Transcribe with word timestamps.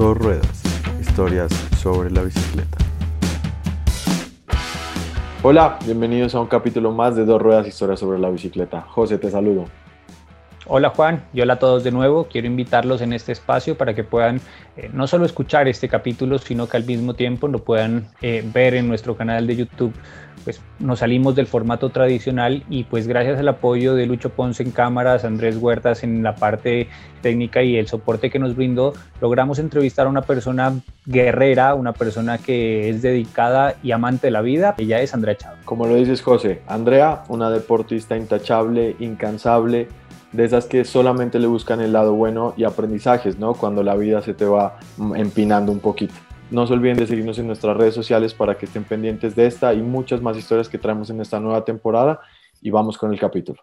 Dos 0.00 0.16
ruedas, 0.16 0.62
historias 0.98 1.52
sobre 1.78 2.10
la 2.10 2.22
bicicleta. 2.22 2.78
Hola, 5.42 5.78
bienvenidos 5.84 6.34
a 6.34 6.40
un 6.40 6.46
capítulo 6.46 6.90
más 6.90 7.16
de 7.16 7.26
Dos 7.26 7.42
ruedas, 7.42 7.66
historias 7.66 8.00
sobre 8.00 8.18
la 8.18 8.30
bicicleta. 8.30 8.80
José, 8.80 9.18
te 9.18 9.30
saludo. 9.30 9.66
Hola 10.72 10.90
Juan 10.90 11.24
y 11.34 11.40
hola 11.40 11.54
a 11.54 11.58
todos 11.58 11.82
de 11.82 11.90
nuevo. 11.90 12.28
Quiero 12.30 12.46
invitarlos 12.46 13.00
en 13.00 13.12
este 13.12 13.32
espacio 13.32 13.76
para 13.76 13.92
que 13.92 14.04
puedan 14.04 14.40
eh, 14.76 14.88
no 14.92 15.08
solo 15.08 15.26
escuchar 15.26 15.66
este 15.66 15.88
capítulo, 15.88 16.38
sino 16.38 16.68
que 16.68 16.76
al 16.76 16.84
mismo 16.84 17.14
tiempo 17.14 17.48
lo 17.48 17.64
puedan 17.64 18.06
eh, 18.22 18.48
ver 18.54 18.74
en 18.74 18.86
nuestro 18.86 19.16
canal 19.16 19.48
de 19.48 19.56
YouTube. 19.56 19.92
Pues 20.44 20.62
nos 20.78 21.00
salimos 21.00 21.34
del 21.34 21.48
formato 21.48 21.90
tradicional 21.90 22.62
y 22.70 22.84
pues 22.84 23.08
gracias 23.08 23.40
al 23.40 23.48
apoyo 23.48 23.96
de 23.96 24.06
Lucho 24.06 24.30
Ponce 24.30 24.62
en 24.62 24.70
cámaras, 24.70 25.24
Andrés 25.24 25.56
Huertas 25.56 26.04
en 26.04 26.22
la 26.22 26.36
parte 26.36 26.88
técnica 27.20 27.64
y 27.64 27.76
el 27.76 27.88
soporte 27.88 28.30
que 28.30 28.38
nos 28.38 28.54
brindó, 28.54 28.94
logramos 29.20 29.58
entrevistar 29.58 30.06
a 30.06 30.08
una 30.08 30.22
persona 30.22 30.72
guerrera, 31.04 31.74
una 31.74 31.94
persona 31.94 32.38
que 32.38 32.88
es 32.88 33.02
dedicada 33.02 33.74
y 33.82 33.90
amante 33.90 34.28
de 34.28 34.30
la 34.30 34.40
vida. 34.40 34.76
Ella 34.78 35.00
es 35.00 35.14
Andrea 35.14 35.36
Chávez. 35.36 35.64
Como 35.64 35.88
lo 35.88 35.96
dices 35.96 36.22
José, 36.22 36.62
Andrea, 36.68 37.24
una 37.28 37.50
deportista 37.50 38.16
intachable, 38.16 38.94
incansable, 39.00 39.88
de 40.32 40.44
esas 40.44 40.66
que 40.66 40.84
solamente 40.84 41.38
le 41.38 41.46
buscan 41.46 41.80
el 41.80 41.92
lado 41.92 42.14
bueno 42.14 42.54
y 42.56 42.64
aprendizajes, 42.64 43.38
¿no? 43.38 43.54
Cuando 43.54 43.82
la 43.82 43.96
vida 43.96 44.22
se 44.22 44.34
te 44.34 44.44
va 44.44 44.78
empinando 45.16 45.72
un 45.72 45.80
poquito. 45.80 46.14
No 46.50 46.66
se 46.66 46.72
olviden 46.72 46.96
de 46.96 47.06
seguirnos 47.06 47.38
en 47.38 47.46
nuestras 47.46 47.76
redes 47.76 47.94
sociales 47.94 48.34
para 48.34 48.56
que 48.58 48.66
estén 48.66 48.84
pendientes 48.84 49.36
de 49.36 49.46
esta 49.46 49.72
y 49.74 49.82
muchas 49.82 50.20
más 50.20 50.36
historias 50.36 50.68
que 50.68 50.78
traemos 50.78 51.10
en 51.10 51.20
esta 51.20 51.38
nueva 51.38 51.64
temporada 51.64 52.20
y 52.60 52.70
vamos 52.70 52.98
con 52.98 53.12
el 53.12 53.20
capítulo. 53.20 53.62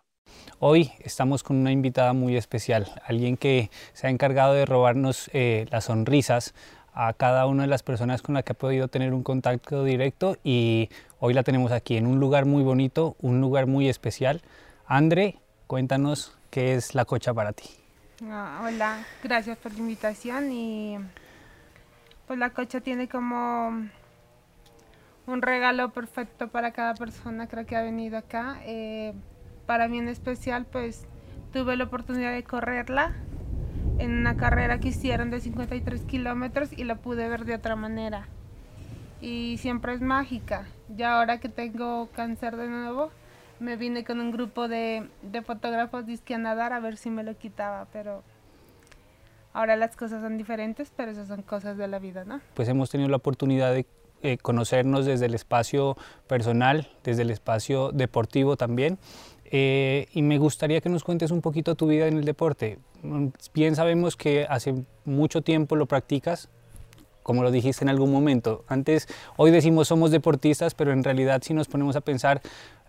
Hoy 0.60 0.92
estamos 1.02 1.44
con 1.44 1.58
una 1.58 1.72
invitada 1.72 2.14
muy 2.14 2.36
especial, 2.36 2.88
alguien 3.06 3.38
que 3.38 3.70
se 3.94 4.08
ha 4.08 4.10
encargado 4.10 4.54
de 4.54 4.66
robarnos 4.66 5.30
eh, 5.34 5.68
las 5.70 5.86
sonrisas 5.86 6.54
a 6.94 7.14
cada 7.14 7.46
una 7.46 7.64
de 7.64 7.68
las 7.68 7.84
personas 7.84 8.22
con 8.24 8.36
las 8.36 8.44
que 8.44 8.54
ha 8.54 8.58
podido 8.58 8.88
tener 8.88 9.14
un 9.14 9.22
contacto 9.22 9.84
directo 9.84 10.38
y 10.44 10.90
hoy 11.20 11.34
la 11.34 11.44
tenemos 11.44 11.72
aquí 11.72 11.96
en 11.96 12.08
un 12.08 12.20
lugar 12.20 12.46
muy 12.46 12.64
bonito, 12.64 13.16
un 13.22 13.40
lugar 13.40 13.68
muy 13.68 13.88
especial. 13.88 14.42
Andre, 14.88 15.38
cuéntanos 15.68 16.37
¿Qué 16.50 16.76
es 16.76 16.96
la 16.96 17.06
cocha 17.06 17.34
para 17.34 17.54
ti? 17.54 17.70
Ah, 18.24 18.62
hola, 18.64 19.06
gracias 19.24 19.58
por 19.58 19.74
la 19.74 19.80
invitación 19.80 20.52
y 20.52 20.98
pues 22.26 22.40
la 22.40 22.50
cocha 22.52 22.82
tiene 22.82 23.08
como 23.08 23.88
un 25.28 25.42
regalo 25.42 25.92
perfecto 25.92 26.48
para 26.48 26.72
cada 26.72 26.94
persona 26.96 27.48
creo 27.48 27.66
que 27.66 27.76
ha 27.76 27.82
venido 27.82 28.18
acá. 28.18 28.60
Eh, 28.64 29.14
para 29.66 29.88
mí 29.88 30.00
en 30.00 30.08
especial 30.08 30.66
pues 30.66 31.06
tuve 31.52 31.76
la 31.76 31.84
oportunidad 31.84 32.32
de 32.32 32.44
correrla 32.44 33.14
en 34.00 34.18
una 34.18 34.38
carrera 34.38 34.80
que 34.80 34.90
hicieron 34.90 35.30
de 35.30 35.42
53 35.42 36.02
kilómetros 36.04 36.72
y 36.72 36.86
la 36.86 36.96
pude 36.96 37.28
ver 37.28 37.46
de 37.46 37.56
otra 37.56 37.76
manera. 37.76 38.28
Y 39.22 39.58
siempre 39.58 39.94
es 39.94 40.02
mágica. 40.02 40.66
Ya 40.96 41.18
ahora 41.18 41.40
que 41.40 41.50
tengo 41.50 42.08
cáncer 42.16 42.56
de 42.56 42.68
nuevo, 42.68 43.12
me 43.60 43.76
vine 43.76 44.04
con 44.04 44.20
un 44.20 44.32
grupo 44.32 44.68
de, 44.68 45.08
de 45.22 45.42
fotógrafos 45.42 46.06
disque 46.06 46.36
a 46.36 46.38
nadar 46.38 46.74
a 46.74 46.80
ver 46.80 46.98
si 46.98 47.10
me 47.10 47.24
lo 47.24 47.38
quitaba, 47.38 47.88
pero 47.92 48.24
ahora 49.54 49.76
las 49.76 49.96
cosas 49.96 50.22
son 50.22 50.38
diferentes, 50.38 50.92
pero 50.96 51.12
esas 51.12 51.28
son 51.28 51.42
cosas 51.42 51.78
de 51.78 51.88
la 51.88 52.00
vida, 52.00 52.24
¿no? 52.26 52.42
Pues 52.54 52.70
hemos 52.70 52.90
tenido 52.90 53.10
la 53.10 53.18
oportunidad 53.18 53.74
de 53.74 53.86
eh, 54.24 54.38
conocernos 54.38 55.06
desde 55.06 55.28
el 55.28 55.36
espacio 55.36 55.96
personal, 56.28 56.90
desde 57.04 57.22
el 57.22 57.30
espacio 57.30 57.92
deportivo 57.92 58.58
también. 58.58 58.98
Eh, 59.46 60.08
y 60.12 60.24
me 60.24 60.40
gustaría 60.40 60.82
que 60.82 60.90
nos 60.90 61.04
cuentes 61.04 61.32
un 61.32 61.42
poquito 61.42 61.76
tu 61.76 61.88
vida 61.88 62.08
en 62.08 62.18
el 62.18 62.26
deporte. 62.26 62.80
Bien 63.54 63.76
sabemos 63.76 64.16
que 64.16 64.46
hace 64.50 64.74
mucho 65.06 65.42
tiempo 65.42 65.76
lo 65.76 65.86
practicas, 65.86 66.50
como 67.22 67.44
lo 67.44 67.52
dijiste 67.52 67.86
en 67.86 67.90
algún 67.90 68.12
momento. 68.12 68.66
Antes, 68.68 69.08
hoy 69.36 69.52
decimos 69.52 69.88
somos 69.88 70.12
deportistas, 70.12 70.74
pero 70.74 70.92
en 70.92 71.04
realidad 71.04 71.42
si 71.44 71.54
nos 71.54 71.68
ponemos 71.68 71.96
a 71.96 72.02
pensar, 72.02 72.42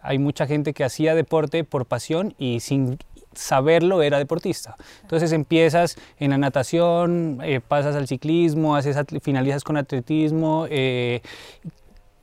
hay 0.03 0.19
mucha 0.19 0.47
gente 0.47 0.73
que 0.73 0.85
hacía 0.85 1.15
deporte 1.15 1.65
por 1.65 1.87
pasión 1.87 2.35
y 2.39 2.61
sin 2.61 2.99
saberlo 3.35 4.03
era 4.03 4.19
deportista. 4.19 4.77
Entonces 5.03 5.33
empiezas 5.33 5.97
en 6.19 6.31
la 6.31 6.39
natación, 6.39 7.41
eh, 7.43 7.61
pasas 7.61 7.95
al 7.97 8.09
ciclismo, 8.09 8.77
haces 8.77 8.97
finalizas 9.23 9.65
con 9.65 9.77
atletismo. 9.77 10.67
Eh, 10.69 11.23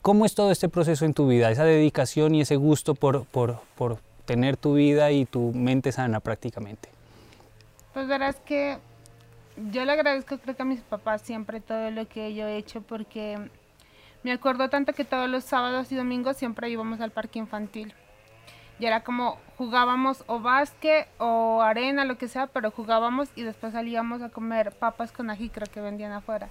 ¿Cómo 0.01 0.25
es 0.25 0.35
todo 0.35 0.51
este 0.51 0.69
proceso 0.69 1.05
en 1.05 1.13
tu 1.13 1.27
vida? 1.27 1.49
Esa 1.49 1.63
dedicación 1.63 2.35
y 2.35 2.41
ese 2.41 2.57
gusto 2.57 2.93
por, 2.93 3.25
por, 3.25 3.59
por 3.75 3.97
tener 4.25 4.57
tu 4.57 4.75
vida 4.75 5.11
y 5.11 5.25
tu 5.25 5.51
mente 5.53 5.91
sana 5.91 6.19
prácticamente. 6.19 6.89
Pues 7.93 8.07
verás 8.07 8.35
que 8.45 8.77
yo 9.71 9.85
le 9.85 9.91
agradezco 9.93 10.37
creo 10.37 10.55
que 10.55 10.61
a 10.63 10.65
mis 10.65 10.81
papás 10.81 11.21
siempre 11.21 11.61
todo 11.61 11.89
lo 11.91 12.07
que 12.07 12.33
yo 12.35 12.45
he 12.45 12.57
hecho 12.57 12.81
porque 12.81 13.37
me 14.25 14.31
acuerdo 14.31 14.69
tanto 14.69 14.93
que 14.93 15.05
todos 15.05 15.29
los 15.29 15.43
sábados 15.43 15.91
y 15.91 15.95
domingos 15.95 16.35
siempre 16.35 16.67
íbamos 16.71 16.99
al 16.99 17.11
parque 17.11 17.37
infantil. 17.37 17.93
Y 18.79 18.87
era 18.87 19.03
como 19.03 19.37
jugábamos 19.55 20.23
o 20.25 20.39
básquet 20.39 21.07
o 21.19 21.61
arena, 21.61 22.05
lo 22.05 22.17
que 22.17 22.27
sea, 22.27 22.47
pero 22.47 22.71
jugábamos 22.71 23.29
y 23.35 23.43
después 23.43 23.73
salíamos 23.73 24.23
a 24.23 24.29
comer 24.29 24.71
papas 24.71 25.11
con 25.11 25.29
ají, 25.29 25.49
creo 25.49 25.67
que 25.71 25.79
vendían 25.79 26.11
afuera. 26.11 26.49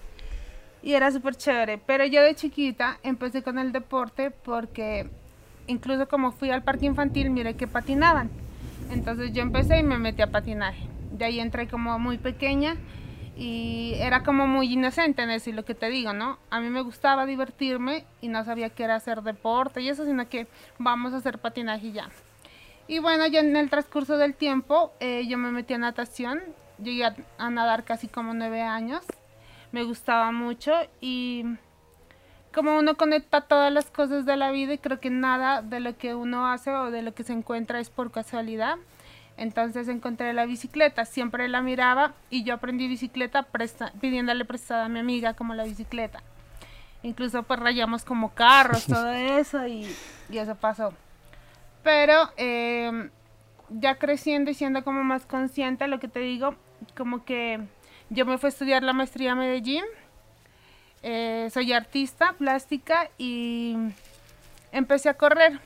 Y 0.84 0.92
era 0.92 1.10
súper 1.10 1.34
chévere. 1.34 1.78
Pero 1.78 2.04
yo 2.04 2.22
de 2.22 2.36
chiquita 2.36 3.00
empecé 3.02 3.42
con 3.42 3.58
el 3.58 3.72
deporte 3.72 4.30
porque 4.30 5.10
incluso 5.66 6.06
como 6.06 6.30
fui 6.30 6.50
al 6.50 6.62
parque 6.62 6.86
infantil, 6.86 7.30
miré 7.30 7.54
que 7.54 7.66
patinaban. 7.66 8.30
Entonces 8.92 9.32
yo 9.32 9.42
empecé 9.42 9.80
y 9.80 9.82
me 9.82 9.98
metí 9.98 10.22
a 10.22 10.30
patinaje. 10.30 10.86
De 11.10 11.24
ahí 11.24 11.41
entré 11.41 11.66
como 11.66 11.98
muy 11.98 12.18
pequeña 12.18 12.76
y 13.37 13.95
era 13.99 14.22
como 14.22 14.47
muy 14.47 14.72
inocente 14.72 15.22
en 15.22 15.28
decir 15.28 15.55
lo 15.55 15.65
que 15.65 15.75
te 15.75 15.89
digo, 15.89 16.12
¿no? 16.12 16.39
A 16.50 16.61
mí 16.61 16.71
me 16.71 16.83
gustaba 16.83 17.27
divertirme 17.27 18.05
y 18.21 18.28
no 18.28 18.45
sabía 18.45 18.71
qué 18.71 18.84
era 18.84 18.95
hacer 18.95 19.22
deporte 19.22 19.81
y 19.81 19.89
eso, 19.89 20.05
sino 20.05 20.28
que 20.28 20.47
vamos 20.78 21.12
a 21.12 21.17
hacer 21.17 21.39
patinaje 21.39 21.93
ya. 21.93 22.09
Y 22.87 22.99
bueno, 23.00 23.27
ya 23.27 23.41
en 23.41 23.56
el 23.56 23.71
transcurso 23.71 24.19
del 24.19 24.34
tiempo 24.34 24.93
eh, 25.00 25.27
yo 25.27 25.39
me 25.39 25.50
metí 25.50 25.75
a 25.75 25.78
natación, 25.78 26.43
llegué 26.83 27.06
a, 27.06 27.17
a, 27.39 27.50
nadar 27.50 27.84
casi 27.84 28.09
como 28.09 28.34
nueve 28.34 28.62
años, 28.62 29.05
me 29.72 29.83
gustaba 29.83 30.31
mucho 30.31 30.72
y 31.01 31.45
como 32.55 32.78
uno 32.78 32.97
conecta 32.97 33.41
todas 33.41 33.72
las 33.72 33.91
cosas 33.91 34.27
de 34.27 34.37
la 34.37 34.53
vida 34.53 34.75
y 34.75 34.78
creo 34.78 35.01
que 35.01 35.11
nada 35.11 35.61
de 35.61 35.81
lo 35.81 35.97
que 35.99 36.15
uno 36.15 36.47
hace 36.47 36.71
o 36.71 36.93
de 36.93 37.03
lo 37.03 37.15
que 37.15 37.25
se 37.25 37.33
encuentra 37.33 37.81
es 37.81 37.91
por 37.91 38.12
casualidad. 38.12 38.77
Entonces 39.37 39.89
encontré 39.89 40.33
la 40.33 40.47
bicicleta, 40.47 41.05
siempre 41.05 41.49
la 41.49 41.61
miraba 41.61 42.15
y 42.31 42.45
yo 42.45 42.55
aprendí 42.55 42.87
bicicleta 42.87 43.47
pidiéndole 44.00 44.45
prestada 44.45 44.84
a 44.84 44.89
mi 44.89 45.00
amiga 45.00 45.34
como 45.34 45.55
la 45.55 45.65
bicicleta. 45.65 46.22
Incluso 47.03 47.43
pues 47.43 47.59
rayamos 47.59 48.05
como 48.05 48.33
carros, 48.33 48.87
todo 48.87 49.12
eso 49.12 49.67
y, 49.67 49.89
eso 50.31 50.55
pasó. 50.55 50.95
Pero 51.83 52.31
em, 52.37 53.11
ya 53.71 53.97
creciendo 53.97 54.50
y 54.50 54.55
siendo 54.55 54.84
como 54.84 55.03
más 55.03 55.27
consciente, 55.27 55.89
lo 55.89 55.99
que 55.99 56.09
te 56.09 56.21
digo, 56.21 56.55
como 56.97 57.25
que 57.25 57.61
yo 58.11 58.25
me 58.27 58.39
fui 58.39 58.47
a 58.47 58.51
estudiar 58.51 58.83
la 58.83 58.93
maestría 58.93 59.33
a 59.33 59.34
Medellín, 59.34 59.84
eh, 61.03 61.51
soy 61.53 61.72
artista 61.72 62.34
plástica 62.39 63.11
y 63.19 63.77
empecé 64.72 65.09
a 65.09 65.15
correr 65.15 65.61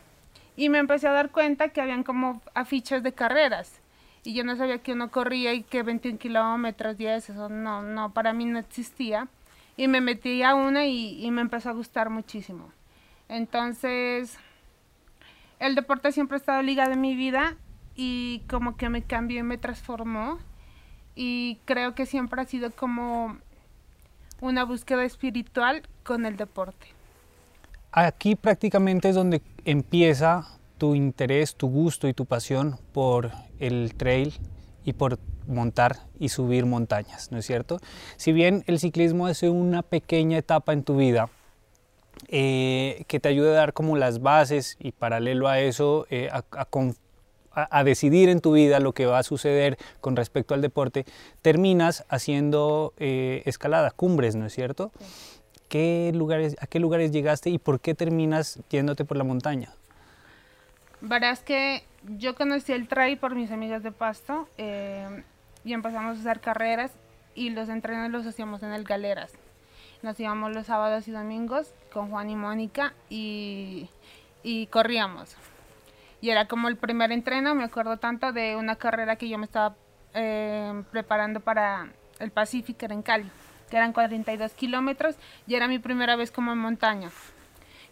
y 0.58 0.70
me 0.70 0.78
empecé 0.78 1.06
a 1.06 1.12
dar 1.12 1.30
cuenta 1.30 1.68
que 1.68 1.80
habían 1.80 2.02
como 2.02 2.42
afiches 2.52 3.04
de 3.04 3.12
carreras. 3.12 3.80
Y 4.24 4.34
yo 4.34 4.42
no 4.42 4.56
sabía 4.56 4.82
que 4.82 4.92
uno 4.92 5.08
corría 5.08 5.54
y 5.54 5.62
que 5.62 5.84
21 5.84 6.18
kilómetros, 6.18 6.98
10, 6.98 7.30
eso 7.30 7.48
no, 7.48 7.82
no, 7.82 8.12
para 8.12 8.32
mí 8.32 8.44
no 8.44 8.58
existía. 8.58 9.28
Y 9.76 9.86
me 9.86 10.00
metí 10.00 10.42
a 10.42 10.56
una 10.56 10.84
y, 10.84 11.30
me 11.30 11.42
empezó 11.42 11.70
a 11.70 11.74
gustar 11.74 12.10
muchísimo. 12.10 12.72
Entonces, 13.28 14.36
el 15.60 15.76
deporte 15.76 16.10
siempre 16.10 16.34
ha 16.34 16.40
estado 16.40 16.60
ligado 16.62 16.90
en 16.90 17.02
mi 17.02 17.14
vida 17.14 17.54
y 17.94 18.42
como 18.50 18.76
que 18.76 18.88
me 18.88 19.02
cambió 19.02 19.38
y 19.38 19.44
me 19.44 19.58
transformó. 19.58 20.40
Y 21.14 21.60
creo 21.66 21.94
que 21.94 22.04
siempre 22.04 22.42
ha 22.42 22.46
sido 22.46 22.72
como 22.72 23.38
una 24.40 24.64
búsqueda 24.64 25.04
espiritual 25.04 25.82
con 26.02 26.26
el 26.26 26.36
deporte. 26.36 26.97
Aquí 28.06 28.36
prácticamente 28.36 29.08
es 29.08 29.16
donde 29.16 29.42
empieza 29.64 30.46
tu 30.78 30.94
interés, 30.94 31.56
tu 31.56 31.68
gusto 31.68 32.06
y 32.06 32.14
tu 32.14 32.26
pasión 32.26 32.78
por 32.92 33.32
el 33.58 33.92
trail 33.96 34.34
y 34.84 34.92
por 34.92 35.18
montar 35.48 35.96
y 36.16 36.28
subir 36.28 36.64
montañas, 36.64 37.32
¿no 37.32 37.38
es 37.38 37.46
cierto? 37.46 37.80
Si 38.16 38.30
bien 38.30 38.62
el 38.68 38.78
ciclismo 38.78 39.28
es 39.28 39.42
una 39.42 39.82
pequeña 39.82 40.38
etapa 40.38 40.72
en 40.74 40.84
tu 40.84 40.96
vida 40.96 41.28
eh, 42.28 43.02
que 43.08 43.18
te 43.18 43.30
ayuda 43.30 43.50
a 43.50 43.54
dar 43.54 43.72
como 43.72 43.96
las 43.96 44.20
bases 44.20 44.76
y 44.78 44.92
paralelo 44.92 45.48
a 45.48 45.58
eso 45.58 46.06
eh, 46.08 46.30
a, 46.30 47.82
decidir 47.82 48.28
en 48.28 48.40
tu 48.40 48.52
vida 48.52 48.78
lo 48.78 48.92
que 48.92 49.06
va 49.06 49.18
a 49.18 49.24
suceder 49.24 49.76
con 50.00 50.14
respecto 50.14 50.54
al 50.54 50.62
deporte, 50.62 51.04
terminas 51.42 52.04
haciendo 52.08 52.94
eh, 52.98 53.42
escalada, 53.46 53.90
cumbres, 53.90 54.36
¿no 54.36 54.46
es 54.46 54.52
cierto? 54.52 54.92
¿Qué 55.68 56.12
lugares, 56.14 56.56
¿A 56.60 56.66
qué 56.66 56.80
lugares 56.80 57.12
llegaste 57.12 57.50
y 57.50 57.58
por 57.58 57.80
qué 57.80 57.94
terminas 57.94 58.60
yéndote 58.70 59.04
por 59.04 59.16
la 59.16 59.24
montaña? 59.24 59.70
Verás 61.00 61.40
que 61.40 61.84
yo 62.16 62.34
conocí 62.34 62.72
el 62.72 62.88
trail 62.88 63.18
por 63.18 63.34
mis 63.34 63.50
amigas 63.50 63.82
de 63.82 63.92
Pasto 63.92 64.48
eh, 64.56 65.22
y 65.64 65.72
empezamos 65.72 66.16
a 66.16 66.20
hacer 66.20 66.40
carreras 66.40 66.92
y 67.34 67.50
los 67.50 67.68
entrenos 67.68 68.10
los 68.10 68.26
hacíamos 68.26 68.62
en 68.62 68.72
el 68.72 68.84
Galeras. 68.84 69.32
Nos 70.02 70.18
íbamos 70.18 70.54
los 70.54 70.66
sábados 70.66 71.06
y 71.06 71.10
domingos 71.10 71.72
con 71.92 72.10
Juan 72.10 72.30
y 72.30 72.36
Mónica 72.36 72.94
y, 73.10 73.90
y 74.42 74.66
corríamos. 74.68 75.36
Y 76.20 76.30
era 76.30 76.48
como 76.48 76.68
el 76.68 76.76
primer 76.76 77.12
entreno, 77.12 77.54
me 77.54 77.64
acuerdo 77.64 77.96
tanto 77.98 78.32
de 78.32 78.56
una 78.56 78.76
carrera 78.76 79.16
que 79.16 79.28
yo 79.28 79.38
me 79.38 79.44
estaba 79.44 79.76
eh, 80.14 80.82
preparando 80.90 81.40
para 81.40 81.92
el 82.18 82.30
Pacífico, 82.30 82.86
en 82.86 83.02
Cali, 83.02 83.30
que 83.68 83.76
eran 83.76 83.92
42 83.92 84.52
kilómetros 84.54 85.16
y 85.46 85.54
era 85.54 85.68
mi 85.68 85.78
primera 85.78 86.16
vez 86.16 86.30
como 86.30 86.52
en 86.52 86.58
montaña. 86.58 87.10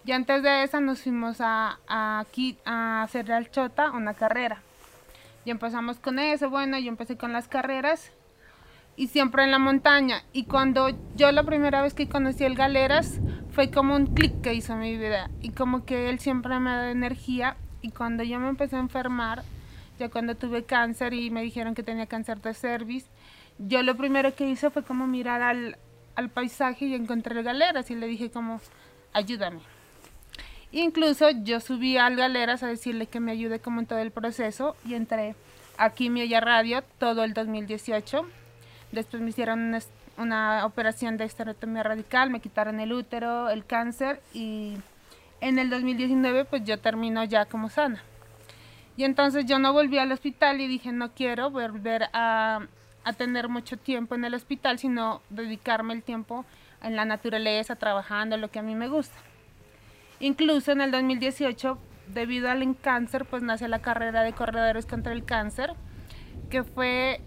Y 0.05 0.12
antes 0.12 0.43
de 0.43 0.62
esa 0.62 0.81
nos 0.81 1.02
fuimos 1.02 1.38
a, 1.40 1.78
aquí 1.88 2.58
a 2.64 3.02
hacer 3.02 3.31
al 3.32 3.50
Chota 3.50 3.90
una 3.90 4.14
carrera. 4.14 4.62
Y 5.44 5.50
empezamos 5.50 5.99
con 5.99 6.19
eso, 6.19 6.50
bueno, 6.50 6.78
yo 6.78 6.88
empecé 6.88 7.17
con 7.17 7.32
las 7.32 7.49
carreras 7.49 8.12
y 8.96 9.08
siempre 9.08 9.44
en 9.44 9.50
la 9.50 9.58
montaña. 9.58 10.23
Y 10.32 10.44
cuando 10.44 10.88
yo 11.17 11.31
la 11.32 11.44
primera 11.44 11.82
vez 11.82 11.94
que 11.94 12.08
conocí 12.08 12.44
el 12.44 12.55
Galeras 12.55 13.20
fue 13.50 13.70
como 13.70 13.94
un 13.94 14.06
clic 14.06 14.40
que 14.40 14.55
hizo 14.55 14.75
mi 14.76 14.96
vida. 14.96 15.31
Y 15.40 15.50
como 15.50 15.84
que 15.84 16.08
él 16.08 16.19
siempre 16.19 16.58
me 16.58 16.70
da 16.70 16.90
energía. 16.90 17.56
Y 17.82 17.90
cuando 17.90 18.22
yo 18.22 18.38
me 18.40 18.49
empecé 18.49 18.76
a 18.76 18.81
enfermar, 18.81 19.43
ya 19.99 20.08
cuando 20.08 20.34
tuve 20.34 20.64
cáncer 20.64 21.14
y 21.14 21.31
me 21.31 21.43
dijeron 21.43 21.75
que 21.75 21.82
tenía 21.82 22.06
cáncer 22.06 22.40
de 22.40 22.55
cervix, 22.55 23.06
yo 23.58 23.82
lo 23.82 23.97
primero 23.97 24.35
que 24.35 24.49
hice 24.49 24.70
fue 24.70 24.82
como 24.82 25.06
mirar 25.06 25.43
al, 25.43 25.79
al 26.14 26.31
paisaje 26.31 26.87
y 26.87 26.94
encontré 26.94 27.43
Galeras 27.43 27.91
y 27.91 27.94
le 27.94 28.06
dije 28.06 28.31
como, 28.31 28.61
ayúdame. 29.12 29.61
Incluso 30.73 31.31
yo 31.31 31.61
subí 31.61 31.97
al 31.97 32.17
Galeras 32.17 32.62
a 32.62 32.67
decirle 32.67 33.06
que 33.06 33.20
me 33.20 33.32
ayude 33.32 33.61
como 33.61 33.81
en 33.81 33.87
todo 33.87 34.00
el 34.00 34.11
proceso 34.11 34.76
y 34.85 34.94
entré 34.94 35.35
aquí 35.79 36.11
mi 36.11 36.26
Radio 36.41 36.82
todo 36.99 37.25
el 37.25 37.32
2018. 37.32 38.26
Después 38.93 39.23
me 39.23 39.31
hicieron 39.31 39.61
una, 39.61 39.81
una 40.19 40.67
operación 40.67 41.17
de 41.17 41.25
esterotomía 41.25 41.82
radical, 41.82 42.31
me 42.31 42.41
quitaron 42.41 42.81
el 42.81 42.93
útero, 42.93 43.49
el 43.49 43.64
cáncer 43.64 44.20
y 44.35 44.76
en 45.41 45.58
el 45.58 45.70
2019 45.70 46.44
pues 46.44 46.64
yo 46.64 46.79
termino 46.79 47.25
ya 47.25 47.47
como 47.47 47.69
sana. 47.69 48.03
Y 48.97 49.05
entonces 49.05 49.44
yo 49.44 49.58
no 49.58 49.73
volví 49.73 49.99
al 49.99 50.12
hospital 50.12 50.61
y 50.61 50.67
dije, 50.67 50.91
no 50.91 51.12
quiero 51.12 51.50
volver 51.50 52.08
a, 52.14 52.67
a 53.06 53.12
tener 53.12 53.49
mucho 53.49 53.76
tiempo 53.76 54.17
en 54.17 54.25
el 54.25 54.35
hospital, 54.35 54.81
sino 54.81 55.23
dedicarme 55.31 55.94
el 55.94 56.03
tiempo 56.03 56.44
en 56.82 56.97
la 56.97 57.05
naturaleza, 57.05 57.76
trabajando, 57.76 58.37
lo 58.37 58.50
que 58.50 58.58
a 58.58 58.62
mí 58.62 58.75
me 58.75 58.88
gusta. 58.88 59.17
Incluso 60.19 60.73
en 60.73 60.81
el 60.81 60.91
2018, 60.91 61.79
debido 62.08 62.50
al 62.50 62.76
cáncer, 62.81 63.25
pues 63.25 63.44
nace 63.44 63.69
la 63.69 63.79
carrera 63.79 64.25
de 64.25 64.32
corredores 64.32 64.87
contra 64.87 65.12
el 65.12 65.25
cáncer, 65.25 65.75
que 66.50 66.64
fue 66.64 67.20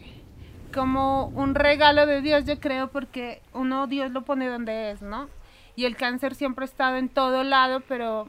como 0.74 1.28
un 1.28 1.56
regalo 1.56 2.06
de 2.06 2.22
Dios, 2.22 2.44
yo 2.44 2.60
creo, 2.60 2.90
porque 2.90 3.42
uno 3.54 3.88
Dios 3.88 4.12
lo 4.12 4.24
pone 4.24 4.50
donde 4.50 4.92
es, 4.92 5.02
¿no? 5.02 5.30
Y 5.78 5.86
el 5.86 5.96
cáncer 5.96 6.36
siempre 6.36 6.64
ha 6.64 6.66
estado 6.66 6.98
en 6.98 7.08
todo 7.08 7.46
lado, 7.46 7.80
pero 7.88 8.28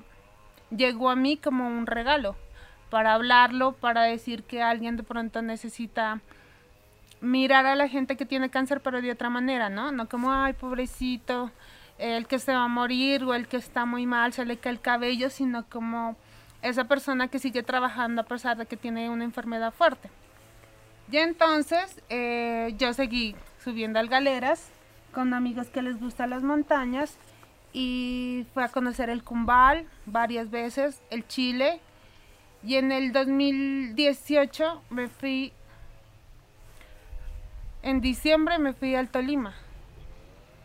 llegó 0.71 1.11
a 1.11 1.17
mí 1.17 1.37
como 1.37 1.67
un 1.67 1.89
regalo 1.89 2.37
para 2.91 3.15
hablarlo, 3.15 3.73
para 3.73 4.03
decir 4.03 4.45
que 4.45 4.63
alguien 4.63 4.97
de 4.97 5.03
pronto 5.03 5.43
necesita 5.43 6.21
mirar 7.21 7.67
a 7.67 7.75
la 7.75 7.89
gente 7.89 8.17
que 8.17 8.27
tiene 8.27 8.51
cáncer, 8.51 8.81
pero 8.81 9.03
de 9.03 9.11
otra 9.11 9.31
manera, 9.31 9.69
¿no? 9.69 9.93
No 9.93 10.09
como, 10.09 10.33
ay, 10.33 10.55
pobrecito, 10.55 11.51
el 11.99 12.27
que 12.27 12.39
se 12.39 12.53
va 12.53 12.65
a 12.65 12.69
morir 12.69 13.25
o 13.25 13.35
el 13.35 13.47
que 13.47 13.59
está 13.59 13.85
muy 13.85 14.07
mal, 14.07 14.33
se 14.33 14.45
le 14.45 14.57
cae 14.57 14.73
el 14.73 14.81
cabello, 14.81 15.31
sino 15.31 15.67
como 15.69 16.17
esa 16.63 16.85
persona 16.85 17.29
que 17.29 17.39
sigue 17.39 17.63
trabajando 17.63 18.23
a 18.23 18.25
pesar 18.25 18.57
de 18.57 18.67
que 18.67 18.77
tiene 18.77 19.11
una 19.11 19.25
enfermedad 19.25 19.73
fuerte. 19.73 20.11
Y 21.11 21.17
entonces 21.19 22.01
eh, 22.09 22.75
yo 22.79 22.93
seguí 22.93 23.35
subiendo 23.63 23.99
al 23.99 24.09
galeras 24.09 24.71
con 25.13 25.35
amigos 25.35 25.69
que 25.69 25.83
les 25.83 25.99
gustan 25.99 26.31
las 26.31 26.43
montañas 26.43 27.17
y 27.73 28.47
fue 28.55 28.65
a 28.65 28.69
conocer 28.69 29.11
el 29.11 29.23
Cumbal 29.25 29.87
varias 30.07 30.51
veces, 30.51 31.01
el 31.11 31.27
Chile, 31.27 31.81
y 32.63 32.77
en 32.77 32.93
el 32.93 33.13
2018 33.13 34.83
me 34.91 35.09
fui, 35.09 35.53
en 37.83 38.01
diciembre 38.01 38.59
me 38.59 38.73
fui 38.73 38.95
al 38.95 39.09
Tolima. 39.09 39.55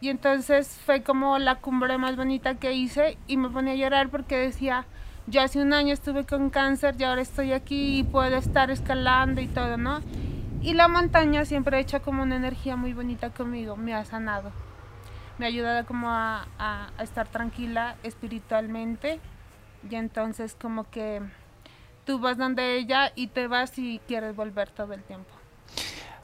Y 0.02 0.10
entonces 0.10 0.80
fue 0.86 1.02
como 1.02 1.38
la 1.40 1.56
cumbre 1.56 1.98
más 1.98 2.16
bonita 2.16 2.56
que 2.56 2.74
hice 2.74 3.18
y 3.28 3.38
me 3.38 3.50
ponía 3.50 3.74
a 3.74 3.78
llorar 3.78 4.10
porque 4.10 4.38
decía, 4.38 4.86
yo 5.28 5.42
hace 5.42 5.62
un 5.62 5.74
año 5.74 5.94
estuve 5.94 6.26
con 6.26 6.50
cáncer 6.50 6.96
y 7.00 7.04
ahora 7.04 7.22
estoy 7.22 7.54
aquí 7.54 8.00
y 8.00 8.04
puedo 8.04 8.36
estar 8.36 8.70
escalando 8.70 9.42
y 9.42 9.48
todo, 9.48 9.78
¿no? 9.78 10.02
Y 10.62 10.74
la 10.74 10.88
montaña 10.88 11.46
siempre 11.46 11.78
ha 11.78 11.80
hecho 11.80 12.02
como 12.02 12.24
una 12.24 12.36
energía 12.36 12.76
muy 12.76 12.94
bonita 12.94 13.30
conmigo, 13.30 13.78
me 13.78 13.94
ha 13.94 14.04
sanado. 14.04 14.52
Me 15.38 15.46
ha 15.46 15.48
ayudado 15.48 15.86
como 15.86 16.10
a, 16.10 16.48
a 16.60 17.04
estar 17.04 17.28
tranquila 17.28 17.96
espiritualmente 18.04 19.20
y 19.90 19.96
entonces 19.96 20.56
como 20.60 20.90
que 20.90 21.22
tú 22.06 22.20
vas 22.20 22.38
donde 22.38 22.78
ella 22.78 23.12
y 23.16 23.28
te 23.28 23.48
vas 23.48 23.78
y 23.78 24.00
quieres 24.08 24.36
volver 24.36 24.70
todo 24.70 24.94
el 24.94 25.04
tiempo. 25.04 25.35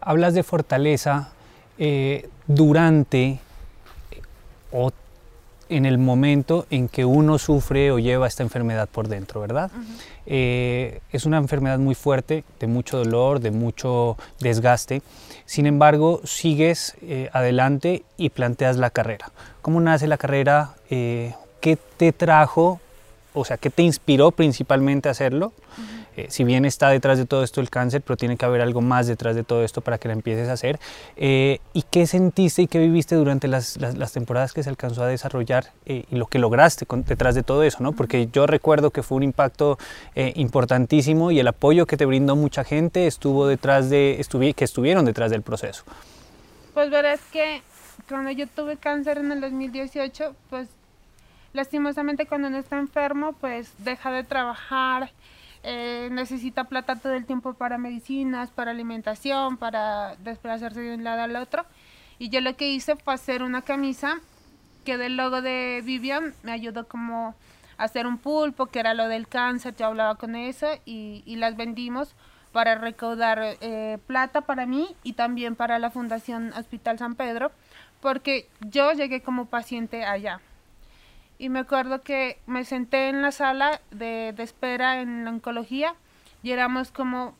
Hablas 0.01 0.33
de 0.33 0.44
fortaleza 0.44 1.30
eh, 1.77 2.30
durante 2.48 3.39
o 4.71 4.92
en 5.69 5.86
el 5.86 5.98
momento 5.98 6.65
en 6.69 6.89
que 6.89 7.06
uno 7.06 7.38
sufre 7.38 7.92
o 7.92 8.00
lleva 8.00 8.27
esta 8.27 8.44
enfermedad 8.44 8.89
por 8.89 9.07
dentro, 9.07 9.39
¿verdad? 9.39 9.71
Eh, 10.25 11.00
es 11.13 11.25
una 11.25 11.38
enfermedad 11.38 11.80
muy 11.80 11.95
fuerte, 11.95 12.44
de 12.59 12.68
mucho 12.68 12.98
dolor, 12.98 13.39
de 13.39 13.51
mucho 13.51 14.18
desgaste. 14.42 15.01
Sin 15.45 15.65
embargo, 15.65 16.19
sigues 16.25 16.95
eh, 17.01 17.30
adelante 17.31 18.03
y 18.18 18.31
planteas 18.31 18.75
la 18.75 18.89
carrera. 18.89 19.31
¿Cómo 19.62 19.80
nace 19.80 20.07
la 20.07 20.18
carrera? 20.18 20.75
¿Qué 20.89 21.77
te 21.98 22.12
trajo 22.12 22.81
o 23.33 23.45
sea, 23.45 23.57
¿qué 23.57 23.69
te 23.69 23.83
inspiró 23.83 24.31
principalmente 24.31 25.07
a 25.07 25.12
hacerlo? 25.12 25.53
Eh, 26.18 26.28
si 26.30 26.44
bien 26.44 26.66
está 26.66 26.90
detrás 26.90 27.18
de 27.18 27.25
todo 27.25 27.44
esto 27.44 27.62
el 27.62 27.69
cáncer, 27.69 28.02
pero 28.02 28.18
tiene 28.18 28.38
que 28.38 28.46
haber 28.46 28.62
algo 28.62 28.81
más 28.81 29.08
detrás 29.08 29.36
de 29.36 29.44
todo 29.44 29.63
esto 29.63 29.81
para 29.81 29.98
que 29.98 30.08
la 30.08 30.13
empieces 30.13 30.50
a 30.50 30.54
hacer. 30.54 30.80
Eh, 31.16 31.60
¿Y 31.74 31.84
qué 31.84 32.06
sentiste 32.08 32.63
y 32.63 32.68
qué 32.68 32.80
viviste 32.80 33.16
durante 33.16 33.48
las, 33.48 33.78
las, 33.78 34.12
temporadas 34.12 34.54
que 34.54 34.63
se 34.63 34.69
alcanzó 34.69 35.04
a 35.04 35.08
desarrollar 35.08 35.72
eh, 35.86 36.04
y 36.12 36.16
lo 36.16 36.28
que 36.28 36.40
lograste 36.40 36.86
detrás 37.08 37.36
de 37.36 37.44
todo 37.44 37.63
eso? 37.63 37.81
¿no? 37.81 37.94
Porque 37.94 38.28
yo 38.31 38.46
recuerdo 38.48 38.92
que 38.92 39.04
fue 39.04 39.18
un 39.18 39.24
impacto 39.24 39.78
importantísimo 40.16 41.31
y 41.31 41.40
el 41.40 41.48
apoyo 41.48 41.86
que 41.86 41.98
te 41.98 42.06
brindó 42.06 42.36
mucha 42.36 42.63
gente 42.63 43.08
estuvo 43.08 43.48
detrás 43.48 43.90
de, 43.90 44.19
estuvi 44.19 44.54
que 44.54 44.66
estuvieron 44.66 45.06
detrás 45.06 45.31
del 45.31 45.42
proceso. 45.42 45.84
Pues 46.74 46.90
verás 46.90 47.19
que 47.31 47.62
cuando 48.08 48.32
yo 48.32 48.48
tuve 48.48 48.77
cáncer 48.77 49.18
en 49.18 49.32
el 49.32 49.41
2018, 49.41 50.36
pues 50.50 50.68
lastimosamente 51.53 52.25
cuando 52.25 52.48
uno 52.48 52.58
está 52.58 52.77
enfermo, 52.77 53.34
pues 53.34 53.72
deja 53.80 54.12
de 54.12 54.24
trabajar, 54.24 55.12
eh, 55.63 56.10
necesita 56.12 56.65
plata 56.65 56.96
todo 56.96 57.13
el 57.13 57.25
tiempo 57.25 57.53
para 57.53 57.77
medicinas, 57.77 58.50
para 58.50 58.72
alimentación, 58.72 59.58
para 59.58 60.15
desplazarse 60.18 60.82
de 60.82 60.96
un 60.96 61.03
lado 61.03 61.22
al 61.22 61.36
otro. 61.36 61.65
Y 62.20 62.30
yo 62.30 62.41
lo 62.41 62.56
que 62.56 62.72
hice 62.72 62.96
fue 62.96 63.13
hacer 63.13 63.44
una 63.44 63.62
camisa 63.62 64.20
que 64.86 64.98
del 64.98 65.18
logo 65.18 65.41
de 65.41 65.82
Vivian 65.84 66.34
me 66.44 66.51
ayudó 66.51 66.88
como 66.88 67.36
a 67.77 67.84
hacer 67.84 68.08
un 68.08 68.18
pulpo, 68.18 68.68
que 68.68 68.80
era 68.80 68.94
lo 68.94 69.08
del 69.08 69.27
cáncer, 69.27 69.75
yo 69.75 69.88
hablaba 69.88 70.15
con 70.15 70.36
eso 70.36 70.68
y, 70.86 71.24
y 71.25 71.36
las 71.36 71.56
vendimos 71.56 72.15
para 72.51 72.75
recaudar 72.75 73.58
eh, 73.62 73.98
plata 74.08 74.41
para 74.41 74.65
mí 74.65 74.96
y 75.03 75.13
también 75.13 75.56
para 75.56 75.80
la 75.80 75.89
Fundación 75.89 76.53
Hospital 76.53 77.00
San 77.00 77.15
Pedro, 77.15 77.51
porque 78.01 78.48
yo 78.62 78.91
llegué 78.94 79.22
como 79.22 79.46
paciente 79.46 80.03
allá 80.03 80.41
y 81.41 81.50
me 81.50 81.57
acuerdo 81.57 82.03
que 82.03 82.38
me 82.45 82.65
senté 82.65 83.10
en 83.10 83.24
la 83.24 83.31
sala 83.31 83.81
de, 83.89 84.29
espera 84.38 85.01
en 85.01 85.25
la 85.25 85.31
oncología 85.31 85.95
y 86.43 86.51
éramos 86.51 86.91
como 86.91 87.33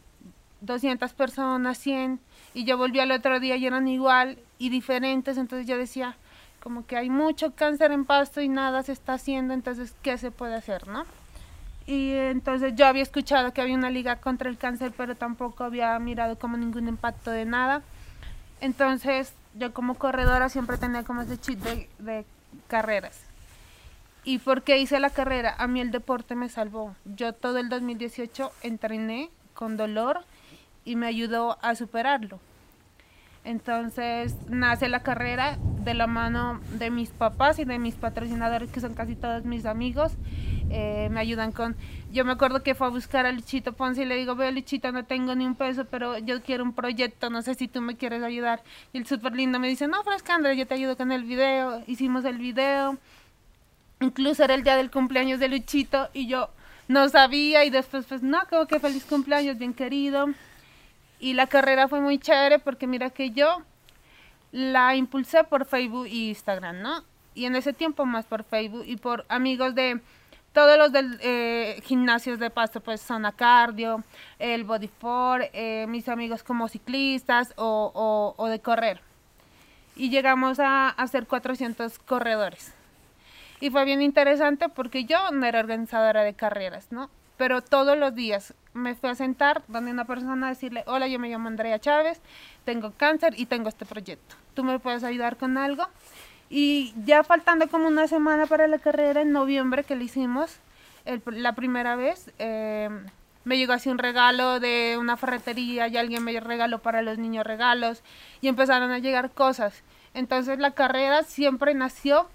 200 0.62 1.13
personas, 1.13 1.77
100, 1.77 2.20
y 2.55 2.63
yo 2.63 2.79
volví 2.79 3.00
al 3.00 3.12
otro 3.12 3.39
día 3.39 3.58
y 3.58 3.67
eran 3.67 3.88
igual 3.88 4.39
y 4.58 4.70
diferentes, 4.70 5.38
entonces 5.38 5.67
yo 5.67 5.77
decía, 5.77 6.17
como 6.63 6.88
que 6.88 6.98
hay 6.98 7.12
mucho 7.12 7.53
cáncer 7.53 7.91
en 7.91 8.05
pasto 8.05 8.41
y 8.41 8.50
nada 8.50 8.81
se 8.81 8.91
está 8.91 9.13
haciendo, 9.13 9.53
entonces, 9.53 9.93
¿qué 10.01 10.17
se 10.17 10.31
puede 10.31 10.55
hacer, 10.55 10.88
no? 10.88 11.05
Y 11.86 12.13
entonces 12.13 12.74
yo 12.75 12.88
había 12.88 13.03
escuchado 13.03 13.53
que 13.53 13.62
había 13.62 13.75
una 13.75 13.91
liga 13.91 14.15
contra 14.15 14.50
el 14.50 14.58
cáncer, 14.58 14.93
pero 14.98 15.13
tampoco 15.13 15.63
había 15.63 16.00
mirado 16.00 16.39
como 16.39 16.58
ningún 16.58 16.88
impacto 16.88 17.29
de 17.29 17.46
nada. 17.46 17.84
Entonces, 18.62 19.34
yo 19.53 19.75
como 19.75 19.93
corredora 19.93 20.50
siempre 20.50 20.79
tenía 20.79 21.03
como 21.03 21.22
ese 21.22 21.38
chip 21.38 21.60
de 21.60 22.25
carreras. 22.67 23.31
¿Y 24.24 24.38
por 24.38 24.62
qué 24.63 24.78
hice 24.78 25.00
la 25.00 25.10
carrera? 25.10 25.56
A 25.58 25.68
mí 25.68 25.82
el 25.82 25.92
deporte 25.92 26.36
me 26.36 26.48
salvó. 26.48 26.96
Yo 27.06 27.34
todo 27.34 27.58
el 27.58 27.70
2018 27.70 28.51
entrené 28.62 29.32
con 29.54 29.78
dolor 29.78 30.25
y 30.86 30.96
me 30.96 31.08
ayudó 31.08 31.58
a 31.62 31.75
superarlo. 31.75 32.40
Entonces 33.44 34.36
nace 34.48 34.88
la 34.88 35.01
carrera 35.01 35.58
de 35.84 35.96
la 35.96 36.06
mano 36.06 36.62
de 36.78 36.92
mis 36.92 37.10
papás 37.10 37.58
y 37.58 37.66
de 37.66 37.80
mis 37.80 37.96
patrocinadores, 37.96 38.72
que 38.72 38.80
son 38.80 38.94
casi 38.94 39.16
todos 39.16 39.44
mis 39.46 39.66
amigos. 39.66 40.13
eh, 40.70 41.10
me 41.12 41.20
ayudan 41.20 41.51
con... 41.51 41.75
Yo 42.13 42.24
me 42.24 42.32
acuerdo 42.32 42.63
que 42.63 42.75
fue 42.75 42.88
a 42.88 42.90
buscar 42.92 43.25
a 43.25 43.32
Luchito 43.32 43.74
Ponce 43.74 44.04
y 44.04 44.06
le 44.06 44.16
digo, 44.16 44.36
veo 44.36 44.51
Luchito, 44.51 44.92
no 44.92 45.04
tengo 45.04 45.36
ni 45.36 45.46
un 45.46 45.56
peso, 45.56 45.84
pero 45.86 46.18
yo 46.20 46.42
quiero 46.44 46.63
un 46.63 46.74
proyecto, 46.74 47.30
no 47.30 47.42
sé 47.42 47.56
si 47.56 47.68
tú 47.68 47.82
me 47.82 47.98
quieres 47.98 48.24
ayudar. 48.24 48.63
Y 48.94 49.00
el 49.00 49.06
súper 49.06 49.34
lindo 49.36 49.60
me 49.60 49.68
dice, 49.68 49.88
no, 49.88 50.01
Fresca 50.04 50.36
Andrés, 50.36 50.58
yo 50.58 50.66
te 50.68 50.75
ayudo 50.75 50.96
con 50.96 51.12
el 51.12 51.24
video. 51.24 51.84
Hicimos 51.88 52.24
el 52.24 52.38
video. 52.38 52.98
Incluso 54.01 54.43
era 54.43 54.55
el 54.55 54.63
día 54.63 54.75
del 54.75 54.91
cumpleaños 54.91 55.39
de 55.39 55.48
Luchito 55.48 56.10
y 56.13 56.27
yo 56.27 56.50
no 56.88 57.08
sabía 57.08 57.63
y 57.63 57.70
después 57.70 58.05
pues 58.05 58.22
no, 58.22 58.39
como 58.50 58.65
que 58.65 58.79
feliz 58.79 59.05
cumpleaños, 59.05 59.58
bien 59.58 59.74
querido. 59.74 60.27
Y 61.20 61.34
la 61.34 61.48
carrera 61.48 61.88
fue 61.88 62.01
muy 62.01 62.17
chévere 62.17 62.60
porque 62.60 62.88
mira 62.88 63.12
que 63.12 63.31
yo 63.31 63.62
la 64.51 64.96
impulsé 64.96 65.43
por 65.43 65.65
Facebook 65.65 66.08
e 66.08 66.29
Instagram, 66.29 66.81
¿no? 66.81 67.03
Y 67.34 67.46
en 67.46 67.55
ese 67.55 67.74
tiempo 67.74 68.05
más 68.05 68.25
por 68.25 68.43
Facebook 68.43 68.84
y 68.86 68.98
por 68.98 69.25
amigos 69.29 69.74
de 69.75 70.01
todos 70.53 70.77
los 70.77 70.91
del 70.91 71.17
eh, 71.22 71.81
gimnasios 71.86 72.39
de 72.39 72.50
pasto, 72.50 72.81
pues 72.81 73.01
Zona 73.01 73.31
Cardio, 73.31 74.03
el 74.38 74.65
Body 74.65 74.89
for, 74.89 75.48
eh, 75.53 75.86
mis 75.88 76.10
amigos 76.10 76.43
como 76.43 76.67
ciclistas 76.67 77.53
o, 77.55 78.34
o, 78.38 78.48
de 78.48 78.60
correr. 78.60 79.00
Y 79.96 80.10
llegamos 80.10 80.60
a, 80.60 80.89
hacer 80.89 81.25
400 81.25 82.00
corredores. 82.00 82.74
Y 83.62 83.70
fue 83.70 83.86
bien 83.86 84.01
interesante 84.01 84.70
porque 84.70 85.06
yo 85.06 85.32
no 85.32 85.46
era 85.46 85.60
organizadora 85.60 86.24
de 86.24 86.34
carreras, 86.34 86.91
¿no? 86.91 87.10
Pero 87.38 87.62
todos 87.62 87.98
los 87.98 88.13
días 88.13 88.56
me 88.74 88.96
fui 88.96 89.10
a 89.10 89.15
sentar 89.15 89.62
donde 89.68 89.91
una 89.91 90.06
persona 90.06 90.48
a 90.48 90.50
decirle, 90.50 90.84
hola, 90.88 91.08
yo 91.08 91.20
me 91.20 91.30
llamo 91.30 91.48
Andrea 91.48 91.80
Chávez, 91.80 92.22
tengo 92.65 92.91
cáncer 92.98 93.34
y 93.39 93.46
tengo 93.46 93.70
este 93.70 93.86
proyecto. 93.86 94.36
¿Tú 94.56 94.63
me 94.63 94.80
puedes 94.80 95.03
ayudar 95.03 95.38
con 95.38 95.58
algo? 95.58 95.88
Y 96.50 96.94
ya 97.06 97.24
faltando 97.24 97.68
como 97.70 97.88
una 97.88 98.08
semana 98.08 98.48
para 98.48 98.68
la 98.68 98.80
carrera, 98.80 99.22
en 99.22 99.32
noviembre 99.32 99.84
que 99.84 99.96
le 99.96 100.06
hicimos, 100.06 100.58
la 101.25 101.53
primera 101.53 101.96
vez, 101.96 102.32
em, 102.39 103.06
me 103.44 103.58
llegó 103.58 103.74
así 103.74 103.89
un 103.89 104.00
regalo 104.00 104.60
de 104.60 104.98
una 105.00 105.18
ferretería 105.18 105.88
y 105.88 105.98
alguien 105.98 106.24
me 106.24 106.39
regaló 106.39 106.80
para 106.80 107.01
los 107.01 107.18
niños 107.20 107.46
regalos 107.46 108.03
y 108.41 108.48
empezaron 108.48 108.91
a 108.91 109.00
llegar 109.00 109.32
cosas. 109.32 109.84
Entonces 110.13 110.60
la 110.60 110.72
carrera 110.72 111.24
siempre 111.24 111.74
nació 111.74 112.27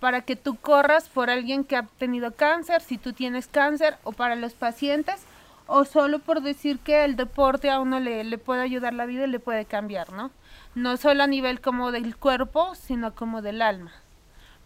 para 0.00 0.22
que 0.22 0.34
tú 0.34 0.56
corras 0.56 1.08
por 1.08 1.30
alguien 1.30 1.64
que 1.64 1.76
ha 1.76 1.82
tenido 1.98 2.34
cáncer, 2.34 2.80
si 2.80 2.98
tú 2.98 3.12
tienes 3.12 3.46
cáncer, 3.46 3.96
o 4.02 4.12
para 4.12 4.34
los 4.34 4.54
pacientes, 4.54 5.22
o 5.66 5.84
solo 5.84 6.18
por 6.18 6.42
decir 6.42 6.78
que 6.80 7.04
el 7.04 7.16
deporte 7.16 7.70
a 7.70 7.80
uno 7.80 8.00
le, 8.00 8.24
le 8.24 8.38
puede 8.38 8.62
ayudar 8.62 8.94
la 8.94 9.06
vida 9.06 9.24
y 9.24 9.30
le 9.30 9.38
puede 9.38 9.66
cambiar, 9.66 10.12
¿no? 10.12 10.30
no 10.74 10.96
solo 10.96 11.24
a 11.24 11.26
nivel 11.26 11.60
como 11.60 11.92
del 11.92 12.16
cuerpo, 12.16 12.74
sino 12.74 13.14
como 13.14 13.42
del 13.42 13.62
alma, 13.62 13.92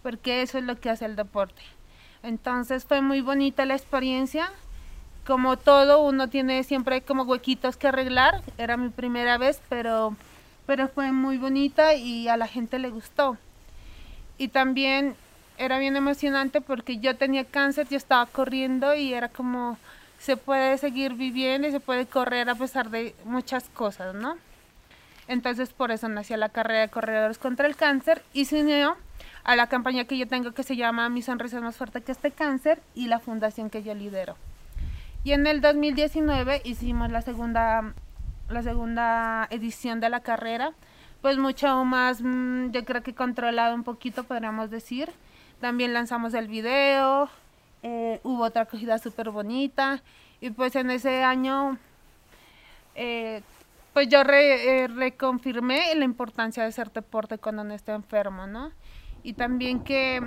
porque 0.03 0.43
eso 0.43 0.59
es 0.59 0.65
lo 0.65 0.79
que 0.79 0.91
hace 0.91 1.07
el 1.07 1.17
deporte. 1.17 1.63
Entonces 2.23 2.85
fue 2.85 3.01
muy 3.01 3.21
bonita 3.21 3.65
la 3.67 3.75
experiencia. 3.75 4.51
Como 5.27 5.57
todo, 5.57 6.03
uno 6.03 6.29
tiene 6.29 6.63
siempre 6.65 7.03
como 7.03 7.23
huequitos 7.25 7.77
que 7.77 7.89
arreglar. 7.89 8.43
Era 8.59 8.77
mi 8.77 8.91
primera 8.91 9.39
vez, 9.39 9.61
pero, 9.69 10.17
pero 10.67 10.89
fue 10.89 11.13
muy 11.13 11.39
bonita 11.39 11.95
y 11.95 12.29
a 12.29 12.37
la 12.37 12.47
gente 12.47 12.79
le 12.79 12.91
gustó. 12.91 13.37
Y 14.37 14.49
también 14.49 15.17
era 15.59 15.79
bien 15.79 15.97
emocionante 15.97 16.61
porque 16.61 16.99
yo 16.99 17.17
tenía 17.17 17.45
cáncer, 17.45 17.89
yo 17.89 17.97
estaba 17.97 18.27
corriendo 18.27 18.95
y 18.95 19.15
era 19.15 19.29
como 19.29 19.79
se 20.19 20.37
puede 20.37 20.79
seguir 20.79 21.15
viviendo 21.15 21.69
y 21.69 21.71
se 21.71 21.81
puede 21.81 22.07
correr 22.07 22.49
a 22.49 22.55
pesar 22.55 22.91
de 22.91 23.15
muchas 23.25 23.69
cosas, 23.69 24.15
¿no? 24.15 24.37
Entonces 25.29 25.73
por 25.73 25.91
eso 25.91 26.09
nació 26.09 26.37
la 26.37 26.49
carrera 26.49 26.81
de 26.81 26.89
corredores 26.89 27.39
contra 27.39 27.67
el 27.67 27.77
cáncer 27.77 28.23
y 28.33 28.47
se 28.47 28.63
unió 28.63 28.97
a 29.45 29.57
la 29.57 29.69
campaña 29.69 30.05
que 30.05 30.19
yo 30.19 30.27
tengo 30.27 30.53
que 30.53 30.63
se 30.63 30.77
llama 30.77 31.09
Mi 31.09 31.23
sonrisa 31.23 31.59
es 31.59 31.63
más 31.63 31.77
fuerte 31.77 32.03
que 32.03 32.13
este 32.13 32.31
cáncer 32.31 32.81
y 32.95 33.07
la 33.07 33.21
fundación 33.21 33.71
que 33.71 33.83
yo 33.83 33.95
lidero. 33.95 34.37
Y 35.23 35.33
en 35.33 35.47
el 35.47 35.61
2019 35.61 36.63
hicimos 36.65 37.11
la 37.11 37.23
segunda, 37.23 37.95
la 38.49 38.63
segunda 38.63 39.47
edición 39.51 40.01
de 40.01 40.11
la 40.11 40.21
carrera, 40.21 40.73
pues 41.23 41.39
mucho 41.39 41.85
más, 41.85 42.21
mm, 42.21 42.71
yo 42.73 42.85
creo 42.85 43.03
que 43.03 43.15
controlado 43.15 43.75
un 43.75 43.85
poquito, 43.85 44.25
podríamos 44.25 44.71
decir. 44.71 45.11
También 45.65 45.95
lanzamos 45.95 46.35
el 46.35 46.47
video, 46.47 47.31
eh, 47.83 48.21
hubo 48.23 48.45
otra 48.45 48.65
acogida 48.65 48.99
súper 48.99 49.31
bonita 49.31 50.03
y 50.43 50.51
pues 50.51 50.77
en 50.77 50.91
ese 50.91 51.25
año 51.25 51.79
eh, 52.95 53.41
pues 53.95 54.11
yo 54.11 54.21
eh, 54.21 54.89
reconfirmé 54.89 55.95
la 55.95 56.05
importancia 56.05 56.63
de 56.63 56.69
hacer 56.69 56.93
deporte 56.93 57.39
cuando 57.39 57.63
uno 57.63 57.73
está 57.73 57.95
enfermo, 57.95 58.47
¿no? 58.47 58.73
Y 59.23 59.33
también 59.33 59.81
que, 59.81 60.21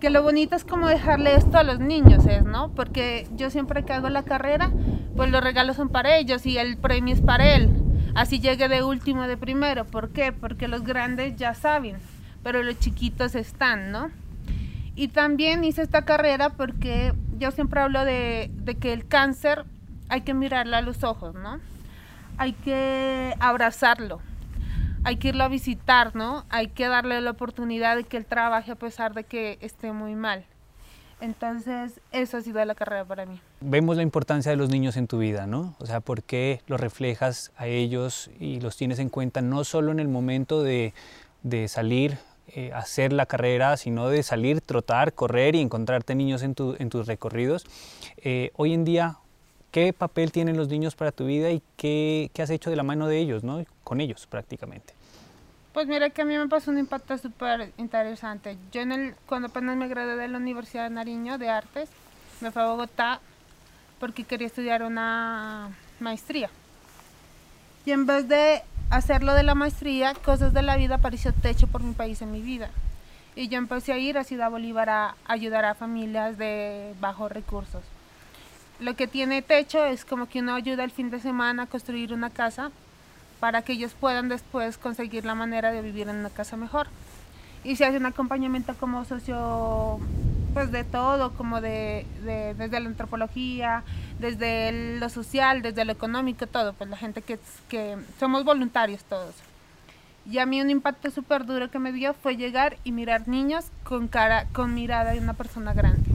que 0.00 0.10
lo 0.10 0.22
bonito 0.22 0.54
es 0.54 0.66
como 0.66 0.86
dejarle 0.86 1.36
esto 1.36 1.56
a 1.56 1.62
los 1.62 1.80
niños, 1.80 2.26
¿es, 2.26 2.44
¿no? 2.44 2.74
Porque 2.74 3.26
yo 3.36 3.48
siempre 3.48 3.86
que 3.86 3.94
hago 3.94 4.10
la 4.10 4.24
carrera, 4.24 4.70
pues 5.16 5.30
los 5.30 5.42
regalos 5.42 5.76
son 5.76 5.88
para 5.88 6.18
ellos 6.18 6.44
y 6.44 6.58
el 6.58 6.76
premio 6.76 7.14
es 7.14 7.22
para 7.22 7.54
él. 7.54 7.70
Así 8.14 8.38
llegue 8.38 8.68
de 8.68 8.82
último, 8.82 9.26
de 9.26 9.38
primero. 9.38 9.86
¿Por 9.86 10.10
qué? 10.10 10.30
Porque 10.32 10.68
los 10.68 10.84
grandes 10.84 11.36
ya 11.36 11.54
saben, 11.54 11.96
pero 12.44 12.62
los 12.62 12.78
chiquitos 12.78 13.34
están, 13.34 13.90
¿no? 13.90 14.12
Y 14.94 15.08
también 15.08 15.64
hice 15.64 15.82
esta 15.82 16.04
carrera 16.04 16.50
porque 16.50 17.12
yo 17.38 17.50
siempre 17.50 17.80
hablo 17.80 18.04
de, 18.04 18.48
de 18.54 18.76
que 18.76 18.92
el 18.92 19.08
cáncer 19.08 19.64
hay 20.08 20.20
que 20.20 20.34
mirarle 20.34 20.76
a 20.76 20.82
los 20.82 21.02
ojos, 21.02 21.34
¿no? 21.34 21.58
hay 22.36 22.52
que 22.52 23.34
abrazarlo, 23.40 24.20
hay 25.04 25.16
que 25.16 25.28
irlo 25.28 25.44
a 25.44 25.48
visitar, 25.48 26.14
¿no? 26.16 26.44
Hay 26.48 26.68
que 26.68 26.88
darle 26.88 27.20
la 27.20 27.30
oportunidad 27.30 27.96
de 27.96 28.04
que 28.04 28.16
él 28.16 28.26
trabaje 28.26 28.72
a 28.72 28.76
pesar 28.76 29.14
de 29.14 29.24
que 29.24 29.58
esté 29.60 29.92
muy 29.92 30.14
mal. 30.14 30.44
Entonces, 31.20 32.00
eso 32.10 32.36
ha 32.36 32.40
sido 32.40 32.62
la 32.64 32.74
carrera 32.74 33.04
para 33.04 33.24
mí. 33.24 33.40
Vemos 33.60 33.96
la 33.96 34.02
importancia 34.02 34.50
de 34.50 34.56
los 34.56 34.68
niños 34.68 34.96
en 34.96 35.06
tu 35.06 35.18
vida, 35.18 35.46
¿no? 35.46 35.74
O 35.78 35.86
sea, 35.86 36.00
¿por 36.00 36.22
qué 36.22 36.60
los 36.66 36.80
reflejas 36.80 37.52
a 37.56 37.66
ellos 37.66 38.30
y 38.40 38.60
los 38.60 38.76
tienes 38.76 38.98
en 38.98 39.08
cuenta 39.08 39.40
no 39.40 39.64
solo 39.64 39.92
en 39.92 40.00
el 40.00 40.08
momento 40.08 40.62
de 40.62 40.92
salir 41.68 42.18
eh, 42.48 42.72
hacer 42.72 43.12
la 43.12 43.26
carrera, 43.26 43.76
sino 43.76 44.08
de 44.08 44.22
salir, 44.22 44.60
trotar, 44.60 45.12
correr 45.12 45.54
y 45.54 45.60
encontrarte 45.60 46.14
niños 46.14 46.42
en, 46.42 46.54
tu, 46.54 46.76
en 46.78 46.90
tus 46.90 47.06
recorridos. 47.06 47.64
Eh, 48.18 48.50
hoy 48.56 48.74
en 48.74 48.84
día, 48.84 49.18
¿Qué 49.74 49.92
papel 49.92 50.30
tienen 50.30 50.56
los 50.56 50.68
niños 50.68 50.94
para 50.94 51.10
tu 51.10 51.26
vida 51.26 51.50
y 51.50 51.60
qué, 51.76 52.30
qué 52.32 52.42
has 52.42 52.50
hecho 52.50 52.70
de 52.70 52.76
la 52.76 52.84
mano 52.84 53.08
de 53.08 53.18
ellos, 53.18 53.42
¿no? 53.42 53.64
con 53.82 54.00
ellos 54.00 54.24
prácticamente? 54.28 54.94
Pues 55.72 55.88
mira 55.88 56.10
que 56.10 56.22
a 56.22 56.24
mí 56.24 56.38
me 56.38 56.46
pasó 56.46 56.70
un 56.70 56.78
impacto 56.78 57.18
súper 57.18 57.72
interesante. 57.76 58.56
Yo 58.70 58.82
en 58.82 58.92
el, 58.92 59.14
cuando 59.26 59.48
apenas 59.48 59.76
me 59.76 59.88
gradué 59.88 60.14
de 60.14 60.28
la 60.28 60.38
Universidad 60.38 60.84
de 60.84 60.90
Nariño 60.90 61.38
de 61.38 61.48
Artes, 61.48 61.88
me 62.40 62.52
fui 62.52 62.62
a 62.62 62.66
Bogotá 62.66 63.18
porque 63.98 64.22
quería 64.22 64.46
estudiar 64.46 64.84
una 64.84 65.76
maestría. 65.98 66.50
Y 67.84 67.90
en 67.90 68.06
vez 68.06 68.28
de 68.28 68.62
hacerlo 68.90 69.34
de 69.34 69.42
la 69.42 69.54
maestría, 69.54 70.14
cosas 70.14 70.52
de 70.52 70.62
la 70.62 70.76
vida 70.76 70.96
apareció 70.96 71.32
techo 71.32 71.66
por 71.66 71.82
mi 71.82 71.94
país 71.94 72.22
en 72.22 72.32
mi 72.32 72.40
vida. 72.40 72.70
Y 73.36 73.48
yo 73.48 73.58
empecé 73.58 73.92
a 73.92 73.98
ir 73.98 74.16
a 74.16 74.24
Ciudad 74.24 74.50
Bolívar 74.50 74.88
a 74.88 75.16
ayudar 75.26 75.64
a 75.64 75.74
familias 75.74 76.38
de 76.38 76.94
bajos 77.00 77.32
recursos. 77.32 77.82
Lo 78.80 78.94
que 78.94 79.06
tiene 79.06 79.42
techo 79.42 79.84
es 79.84 80.04
como 80.04 80.28
que 80.28 80.40
uno 80.40 80.54
ayuda 80.54 80.84
el 80.84 80.90
fin 80.90 81.10
de 81.10 81.20
semana 81.20 81.64
a 81.64 81.66
construir 81.66 82.12
una 82.12 82.30
casa 82.30 82.70
para 83.40 83.62
que 83.62 83.72
ellos 83.74 83.94
puedan 83.98 84.28
después 84.28 84.78
conseguir 84.78 85.24
la 85.24 85.34
manera 85.34 85.70
de 85.70 85.82
vivir 85.82 86.08
en 86.08 86.16
una 86.16 86.30
casa 86.30 86.56
mejor. 86.56 86.88
Y 87.62 87.76
se 87.76 87.84
hace 87.84 87.96
un 87.96 88.06
acompañamiento 88.06 88.74
como 88.74 89.04
socio, 89.04 89.98
pues 90.54 90.72
de 90.72 90.84
todo, 90.84 91.32
como 91.34 91.60
de, 91.60 92.06
desde 92.22 92.80
la 92.80 92.88
antropología, 92.88 93.82
desde 94.18 94.98
lo 94.98 95.08
social, 95.10 95.60
desde 95.60 95.84
lo 95.84 95.92
económico, 95.92 96.46
todo, 96.46 96.72
pues 96.72 96.88
la 96.88 96.96
gente 96.96 97.20
que, 97.20 97.38
que 97.68 97.98
somos 98.18 98.44
voluntarios 98.44 99.04
todos. 99.04 99.34
Y 100.30 100.38
a 100.38 100.46
mí 100.46 100.62
un 100.62 100.70
impacto 100.70 101.10
súper 101.10 101.44
duro 101.44 101.70
que 101.70 101.78
me 101.78 101.92
dio 101.92 102.14
fue 102.14 102.36
llegar 102.36 102.78
y 102.84 102.92
mirar 102.92 103.28
niños 103.28 103.66
con 103.82 104.08
cara, 104.08 104.46
con 104.54 104.72
mirada 104.72 105.12
de 105.12 105.18
una 105.18 105.34
persona 105.34 105.74
grande 105.74 106.14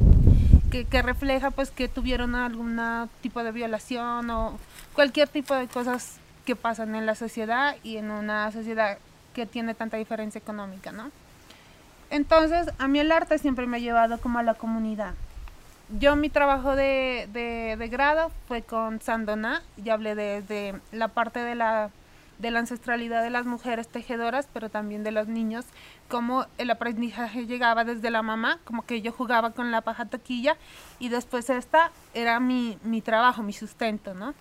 que, 0.69 1.01
refleja 1.01 1.51
pues 1.51 1.71
que 1.71 1.87
tuvieron 1.87 2.35
algún 2.35 2.79
tipo 3.21 3.43
de 3.43 3.51
violación 3.51 4.29
o 4.29 4.57
cualquier 4.93 5.27
tipo 5.27 5.55
de 5.55 5.67
cosas 5.67 6.17
que 6.45 6.55
pasan 6.55 6.95
en 6.95 7.05
la 7.05 7.15
sociedad 7.15 7.75
y 7.83 7.97
en 7.97 8.11
una 8.11 8.51
sociedad 8.51 8.97
que 9.33 9.45
tiene 9.45 9.73
tanta 9.73 9.97
diferencia 9.97 10.39
económica, 10.39 10.91
¿no? 10.91 11.11
Entonces, 12.09 12.69
a 12.77 12.87
mí 12.87 12.99
el 12.99 13.11
arte 13.11 13.37
siempre 13.37 13.67
me 13.67 13.77
ha 13.77 13.79
llevado 13.79 14.19
como 14.19 14.39
a 14.39 14.43
la 14.43 14.55
comunidad. 14.55 15.13
Yo 15.99 16.15
mi 16.15 16.29
trabajo 16.29 16.75
de, 16.75 17.27
de, 17.33 17.87
grado 17.87 18.31
fue 18.47 18.61
con 18.61 19.01
Sandoná, 19.01 19.61
y 19.83 19.89
hablé 19.89 20.15
de 20.15 20.79
la 20.91 21.07
parte 21.07 21.39
de 21.39 21.55
la 21.55 21.89
de 22.39 22.51
la 22.51 22.59
ancestralidad 22.59 23.21
de 23.21 23.29
las 23.29 23.45
mujeres 23.45 23.87
tejedoras, 23.89 24.47
pero 24.51 24.69
también 24.69 25.03
de 25.03 25.11
los 25.11 25.27
niños, 25.27 25.65
como 26.07 26.45
el 26.57 26.71
aprendizaje 26.71 27.45
llegaba 27.45 27.83
desde 27.83 28.09
la 28.09 28.23
mamá, 28.23 28.59
como 28.63 28.85
que 28.85 29.01
yo 29.01 29.11
jugaba 29.11 29.51
con 29.51 29.71
la 29.71 29.81
paja 29.81 30.05
toquilla 30.05 30.55
y 30.99 31.09
después 31.09 31.49
esta 31.49 31.91
era 32.13 32.39
mi, 32.39 32.79
mi 32.83 33.01
trabajo, 33.01 33.43
mi 33.43 33.53
sustento, 33.53 34.13
¿no? 34.13 34.33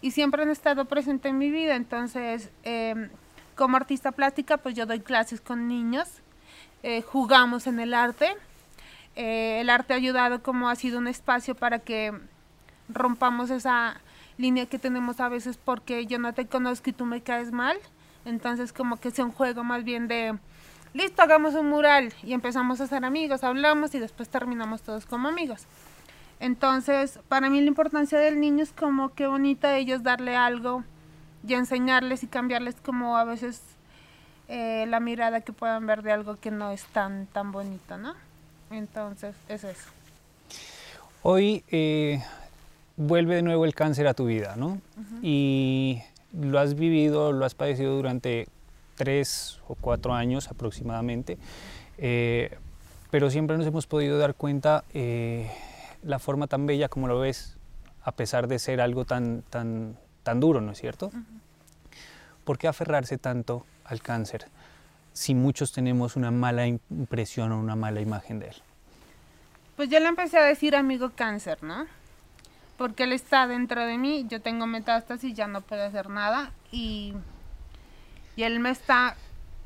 Y 0.00 0.12
siempre 0.12 0.42
han 0.42 0.50
estado 0.50 0.84
presentes 0.84 1.30
en 1.30 1.38
mi 1.38 1.50
vida, 1.50 1.74
entonces 1.74 2.50
em, 2.62 3.10
como 3.56 3.76
artista 3.76 4.12
plástica 4.12 4.56
pues 4.56 4.76
yo 4.76 4.86
doy 4.86 5.00
clases 5.00 5.40
con 5.40 5.66
niños, 5.66 6.21
eh, 6.82 7.02
jugamos 7.02 7.66
en 7.66 7.80
el 7.80 7.94
arte, 7.94 8.28
Eh, 9.14 9.60
el 9.60 9.68
arte 9.68 9.92
ha 9.92 9.96
ayudado 9.96 10.42
como 10.42 10.70
ha 10.70 10.74
sido 10.74 10.98
un 10.98 11.06
espacio 11.06 11.54
para 11.54 11.80
que 11.80 12.12
rompamos 12.88 13.50
esa 13.50 14.00
línea 14.38 14.64
que 14.64 14.78
tenemos 14.78 15.20
a 15.20 15.28
veces 15.28 15.58
porque 15.58 16.06
yo 16.06 16.18
no 16.18 16.32
te 16.32 16.46
conozco 16.46 16.88
y 16.88 16.92
tú 16.94 17.04
me 17.04 17.20
caes 17.20 17.52
mal. 17.52 17.76
Entonces 18.24 18.72
como 18.72 18.96
que 18.96 19.10
sea 19.10 19.26
un 19.26 19.32
juego 19.32 19.64
más 19.64 19.84
bien 19.84 20.08
de, 20.08 20.38
listo, 20.94 21.22
hagamos 21.22 21.54
un 21.54 21.68
mural 21.68 22.14
y 22.22 22.32
empezamos 22.32 22.80
a 22.80 22.86
ser 22.86 23.04
amigos, 23.04 23.44
hablamos 23.44 23.94
y 23.94 23.98
después 23.98 24.28
terminamos 24.30 24.80
todos 24.80 25.04
como 25.04 25.28
amigos. 25.28 25.66
Entonces, 26.40 27.20
para 27.28 27.50
mí 27.50 27.60
la 27.60 27.68
importancia 27.68 28.18
del 28.18 28.40
niño 28.40 28.62
es 28.64 28.72
como 28.72 29.10
que 29.14 29.26
bonito 29.26 29.66
a 29.66 29.76
ellos 29.76 30.02
darle 30.02 30.36
algo 30.36 30.84
y 31.46 31.54
enseñarles 31.54 32.22
y 32.22 32.28
cambiarles 32.28 32.80
como 32.80 33.16
a 33.16 33.24
veces 33.24 33.60
eh, 34.54 34.84
la 34.86 35.00
mirada 35.00 35.40
que 35.40 35.54
puedan 35.54 35.86
ver 35.86 36.02
de 36.02 36.12
algo 36.12 36.36
que 36.36 36.50
no 36.50 36.72
es 36.72 36.84
tan, 36.84 37.24
tan 37.24 37.52
bonito, 37.52 37.96
¿no? 37.96 38.12
Entonces, 38.70 39.34
es 39.48 39.64
eso. 39.64 39.88
Hoy 41.22 41.64
eh, 41.70 42.22
vuelve 42.98 43.36
de 43.36 43.40
nuevo 43.40 43.64
el 43.64 43.74
cáncer 43.74 44.06
a 44.06 44.12
tu 44.12 44.26
vida, 44.26 44.54
¿no? 44.56 44.78
Y 45.22 46.02
lo 46.38 46.58
has 46.58 46.74
vivido, 46.74 47.32
lo 47.32 47.46
has 47.46 47.54
padecido 47.54 47.96
durante 47.96 48.46
tres 48.94 49.58
o 49.68 49.74
cuatro 49.74 50.12
años 50.12 50.48
aproximadamente, 50.48 51.38
eh, 51.96 52.54
pero 53.10 53.30
siempre 53.30 53.56
nos 53.56 53.66
hemos 53.66 53.86
podido 53.86 54.18
dar 54.18 54.34
cuenta 54.34 54.84
la 56.02 56.18
forma 56.18 56.46
tan 56.46 56.66
bella 56.66 56.90
como 56.90 57.08
lo 57.08 57.18
ves, 57.18 57.56
a 58.04 58.12
pesar 58.12 58.48
de 58.48 58.58
ser 58.58 58.82
algo 58.82 59.06
tan, 59.06 59.44
tan, 59.48 59.96
tan 60.22 60.40
duro, 60.40 60.60
¿no 60.60 60.72
es 60.72 60.78
cierto? 60.78 61.10
¿Por 62.44 62.58
qué 62.58 62.68
aferrarse 62.68 63.16
tanto 63.16 63.64
al 63.84 64.00
cáncer 64.02 64.46
si 65.12 65.34
muchos 65.34 65.72
tenemos 65.72 66.16
una 66.16 66.30
mala 66.30 66.66
impresión 66.66 67.52
o 67.52 67.58
una 67.58 67.76
mala 67.76 68.00
imagen 68.00 68.38
de 68.38 68.48
él? 68.48 68.56
Pues 69.76 69.88
yo 69.88 70.00
le 70.00 70.08
empecé 70.08 70.38
a 70.38 70.44
decir 70.44 70.76
amigo 70.76 71.10
cáncer, 71.14 71.62
¿no? 71.62 71.86
Porque 72.76 73.04
él 73.04 73.12
está 73.12 73.46
dentro 73.46 73.84
de 73.84 73.98
mí, 73.98 74.26
yo 74.28 74.40
tengo 74.40 74.66
metástasis, 74.66 75.34
ya 75.34 75.46
no 75.46 75.60
puedo 75.60 75.84
hacer 75.84 76.08
nada 76.08 76.52
y, 76.70 77.14
y 78.36 78.42
él 78.42 78.60
me 78.60 78.70
está, 78.70 79.16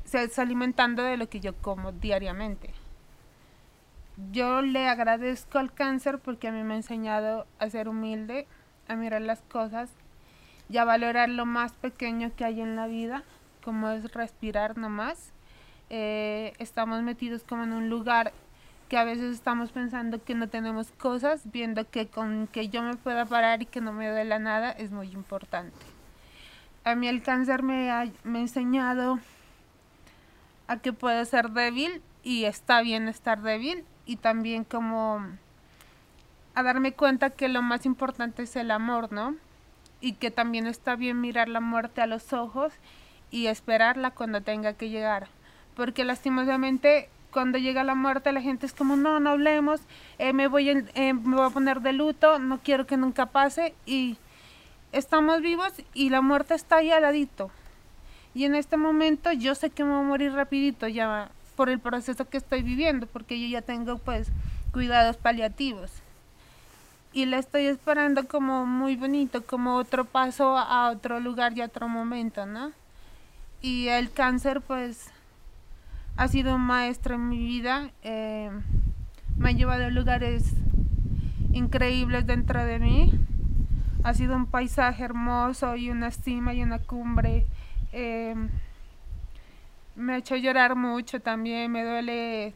se 0.05 0.29
alimentando 0.37 1.03
de 1.03 1.17
lo 1.17 1.29
que 1.29 1.39
yo 1.39 1.55
como 1.55 1.91
diariamente. 1.91 2.73
Yo 4.31 4.61
le 4.61 4.87
agradezco 4.87 5.59
al 5.59 5.71
cáncer 5.71 6.19
porque 6.19 6.47
a 6.47 6.51
mí 6.51 6.63
me 6.63 6.73
ha 6.73 6.77
enseñado 6.77 7.45
a 7.59 7.69
ser 7.69 7.87
humilde, 7.87 8.47
a 8.87 8.95
mirar 8.95 9.21
las 9.21 9.41
cosas 9.41 9.89
y 10.69 10.77
a 10.77 10.85
valorar 10.85 11.29
lo 11.29 11.45
más 11.45 11.73
pequeño 11.73 12.31
que 12.35 12.45
hay 12.45 12.61
en 12.61 12.75
la 12.75 12.87
vida, 12.87 13.23
como 13.67 13.89
es 13.89 14.13
respirar 14.13 14.77
nomás. 14.77 15.33
Eh, 15.89 16.53
estamos 16.57 17.01
metidos 17.01 17.43
como 17.43 17.63
en 17.63 17.73
un 17.73 17.89
lugar 17.89 18.31
que 18.87 18.97
a 18.97 19.03
veces 19.03 19.35
estamos 19.35 19.73
pensando 19.73 20.23
que 20.23 20.35
no 20.35 20.47
tenemos 20.47 20.89
cosas, 20.91 21.41
viendo 21.51 21.89
que 21.89 22.07
con 22.07 22.47
que 22.47 22.69
yo 22.69 22.81
me 22.81 22.95
pueda 22.95 23.25
parar 23.25 23.61
y 23.61 23.65
que 23.65 23.81
no 23.81 23.91
me 23.91 24.09
duela 24.09 24.39
nada 24.39 24.71
es 24.71 24.91
muy 24.91 25.11
importante. 25.11 25.75
A 26.85 26.95
mí 26.95 27.09
el 27.09 27.21
cáncer 27.21 27.61
me 27.61 27.91
ha, 27.91 28.09
me 28.23 28.37
ha 28.39 28.41
enseñado 28.43 29.19
a 30.69 30.77
que 30.77 30.93
puedo 30.93 31.25
ser 31.25 31.49
débil 31.49 32.01
y 32.23 32.45
está 32.45 32.81
bien 32.81 33.09
estar 33.09 33.41
débil 33.41 33.83
y 34.05 34.15
también 34.15 34.63
como 34.63 35.21
a 36.55 36.63
darme 36.63 36.93
cuenta 36.93 37.31
que 37.31 37.49
lo 37.49 37.61
más 37.61 37.85
importante 37.85 38.43
es 38.43 38.55
el 38.55 38.71
amor, 38.71 39.11
¿no? 39.11 39.35
y 40.01 40.13
que 40.13 40.31
también 40.31 40.67
está 40.67 40.95
bien 40.95 41.19
mirar 41.21 41.49
la 41.49 41.59
muerte 41.59 42.01
a 42.01 42.07
los 42.07 42.33
ojos 42.33 42.73
y 43.31 43.47
esperarla 43.47 44.11
cuando 44.11 44.41
tenga 44.41 44.73
que 44.73 44.89
llegar. 44.89 45.27
Porque 45.75 46.03
lastimosamente 46.03 47.09
cuando 47.31 47.57
llega 47.57 47.83
la 47.83 47.95
muerte 47.95 48.31
la 48.31 48.41
gente 48.41 48.65
es 48.65 48.73
como, 48.73 48.95
no, 48.95 49.19
no 49.19 49.31
hablemos, 49.31 49.81
eh, 50.17 50.33
me, 50.33 50.47
voy 50.47 50.69
eh, 50.69 51.13
me 51.13 51.35
voy 51.35 51.45
a 51.45 51.49
poner 51.49 51.81
de 51.81 51.93
luto, 51.93 52.39
no 52.39 52.59
quiero 52.59 52.87
que 52.87 52.97
nunca 52.97 53.27
pase 53.27 53.73
y 53.85 54.17
estamos 54.91 55.41
vivos 55.41 55.73
y 55.93 56.09
la 56.09 56.21
muerte 56.21 56.55
está 56.55 56.77
ahí 56.77 56.91
al 56.91 57.03
ladito. 57.03 57.51
Y 58.33 58.45
en 58.45 58.55
este 58.55 58.77
momento 58.77 59.31
yo 59.31 59.55
sé 59.55 59.69
que 59.69 59.83
me 59.83 59.91
voy 59.91 60.01
a 60.01 60.07
morir 60.07 60.33
rapidito 60.33 60.87
ya 60.87 61.29
por 61.55 61.69
el 61.69 61.79
proceso 61.79 62.29
que 62.29 62.37
estoy 62.37 62.61
viviendo, 62.61 63.07
porque 63.07 63.39
yo 63.39 63.47
ya 63.47 63.61
tengo 63.61 63.97
pues 63.97 64.29
cuidados 64.71 65.17
paliativos 65.17 65.91
y 67.13 67.25
la 67.25 67.39
estoy 67.39 67.65
esperando 67.65 68.27
como 68.27 68.65
muy 68.65 68.95
bonito, 68.95 69.43
como 69.43 69.77
otro 69.77 70.05
paso 70.05 70.57
a 70.57 70.89
otro 70.91 71.19
lugar 71.19 71.57
y 71.57 71.61
a 71.61 71.65
otro 71.65 71.87
momento, 71.87 72.45
¿no? 72.45 72.71
Y 73.67 73.89
el 73.89 74.13
cáncer 74.13 74.61
pues 74.61 75.11
ha 76.15 76.29
sido 76.29 76.57
maestro 76.57 77.15
en 77.15 77.27
mi 77.27 77.37
vida, 77.37 77.91
eh, 78.01 78.49
me 79.35 79.49
ha 79.49 79.51
llevado 79.51 79.83
a 79.83 79.89
lugares 79.89 80.53
increíbles 81.51 82.25
dentro 82.25 82.63
de 82.63 82.79
mí, 82.79 83.11
ha 84.05 84.13
sido 84.13 84.37
un 84.37 84.45
paisaje 84.45 85.03
hermoso 85.03 85.75
y 85.75 85.89
una 85.89 86.11
cima 86.11 86.53
y 86.53 86.63
una 86.63 86.79
cumbre. 86.79 87.45
Eh, 87.91 88.35
me 89.97 90.13
ha 90.13 90.17
hecho 90.17 90.37
llorar 90.37 90.77
mucho 90.77 91.19
también, 91.19 91.69
me 91.69 91.83
duele 91.83 92.53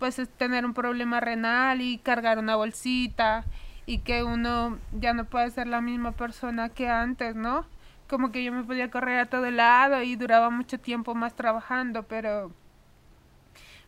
pues 0.00 0.20
tener 0.36 0.66
un 0.66 0.74
problema 0.74 1.20
renal 1.20 1.80
y 1.80 1.98
cargar 1.98 2.40
una 2.40 2.56
bolsita 2.56 3.44
y 3.86 3.98
que 3.98 4.24
uno 4.24 4.78
ya 4.98 5.14
no 5.14 5.26
puede 5.26 5.48
ser 5.52 5.68
la 5.68 5.80
misma 5.80 6.10
persona 6.10 6.70
que 6.70 6.88
antes, 6.88 7.36
¿no? 7.36 7.66
Como 8.10 8.32
que 8.32 8.44
yo 8.44 8.52
me 8.52 8.64
podía 8.64 8.90
correr 8.90 9.20
a 9.20 9.26
todo 9.26 9.50
lado 9.50 10.02
y 10.02 10.16
duraba 10.16 10.50
mucho 10.50 10.78
tiempo 10.78 11.14
más 11.14 11.34
trabajando, 11.34 12.02
pero 12.02 12.52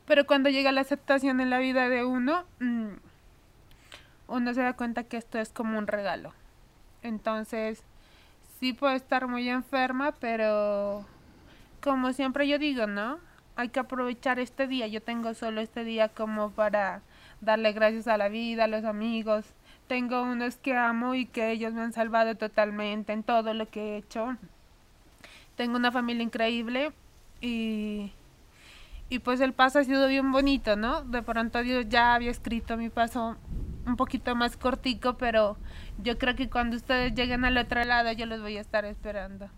pero 0.07 0.27
cuando 0.27 0.51
llega 0.51 0.73
la 0.73 0.81
aceptación 0.81 1.41
en 1.41 1.51
la 1.51 1.59
vida 1.59 1.89
de 1.89 2.05
uno, 2.05 2.45
mm, 2.61 2.91
uno 4.29 4.55
se 4.55 4.63
da 4.63 4.75
cuenta 4.75 5.05
que 5.05 5.17
esto 5.17 5.39
es 5.39 5.51
como 5.51 5.79
un 5.79 5.87
regalo. 5.87 6.33
Entonces, 7.03 7.83
sí 8.59 8.73
puedo 8.73 8.95
estar 8.95 9.27
muy 9.29 9.49
enferma, 9.49 10.13
pero 10.13 11.05
como 11.83 12.13
siempre 12.13 12.49
yo 12.49 12.59
digo, 12.59 12.87
¿no? 12.87 13.19
Hay 13.57 13.69
que 13.69 13.81
aprovechar 13.81 14.39
este 14.39 14.67
día. 14.67 14.87
Yo 14.87 15.03
tengo 15.03 15.35
solo 15.35 15.61
este 15.61 15.85
día 15.85 16.09
como 16.09 16.51
para 16.51 17.03
darle 17.41 17.73
gracias 17.73 18.09
a 18.09 18.17
la 18.17 18.29
vida, 18.29 18.65
a 18.65 18.69
los 18.69 18.85
amigos, 18.85 19.45
tengo 19.93 20.23
unos 20.23 20.57
que 20.57 20.75
amo 20.75 21.15
y 21.15 21.27
que 21.27 21.51
ellos 21.51 21.75
me 21.75 21.83
han 21.83 21.93
salvado 21.93 22.35
totalmente 22.35 23.13
en 23.13 23.23
todo 23.23 23.53
lo 23.53 23.69
que 23.69 23.81
he 23.81 23.97
hecho. 23.99 24.39
Tengo 25.55 25.77
una 25.77 25.93
familia 25.93 26.23
increíble 26.23 26.93
y, 27.43 28.11
y 29.11 29.19
pues 29.19 29.43
el 29.43 29.53
paso 29.53 29.81
ha 29.81 29.85
sido 29.85 30.09
bien 30.09 30.33
bonito, 30.33 30.77
¿no? 30.77 31.03
De 31.03 31.23
pronto 31.23 31.63
Dios 31.63 31.91
ya 31.91 32.15
había 32.15 32.31
escrito 32.31 32.79
mi 32.79 32.89
paso 32.89 33.37
un 33.85 33.97
poquito 33.97 34.35
más 34.35 34.57
cortico, 34.57 35.19
pero 35.19 35.59
yo 36.03 36.17
creo 36.17 36.37
que 36.37 36.49
cuando 36.49 36.75
ustedes 36.79 37.15
lleguen 37.15 37.45
al 37.45 37.59
otro 37.59 37.85
lado 37.85 38.13
yo 38.13 38.25
los 38.25 38.41
voy 38.41 38.57
a 38.57 38.63
estar 38.63 38.87
esperando. 38.87 39.51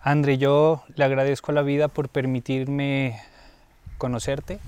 Andre, 0.00 0.38
yo 0.38 0.84
le 0.94 1.04
agradezco 1.04 1.50
a 1.50 1.54
la 1.54 1.62
vida 1.62 1.88
por 1.88 2.08
permitirme 2.08 3.20
conocerte, 3.98 4.58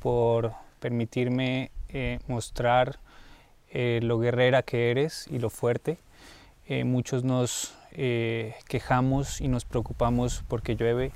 por 0.00 0.52
permitirme 0.78 1.70
eh, 1.88 2.18
mostrar 2.26 2.98
eh, 3.70 4.00
lo 4.02 4.18
guerrera 4.18 4.62
que 4.62 4.90
eres 4.90 5.26
y 5.30 5.38
lo 5.38 5.50
fuerte. 5.50 5.98
Eh, 6.66 6.84
muchos 6.84 7.24
nos 7.24 7.74
quejamos 8.68 9.40
y 9.40 9.48
nos 9.48 9.64
preocupamos 9.64 10.44
porque 10.46 10.76
llueve, 10.76 11.10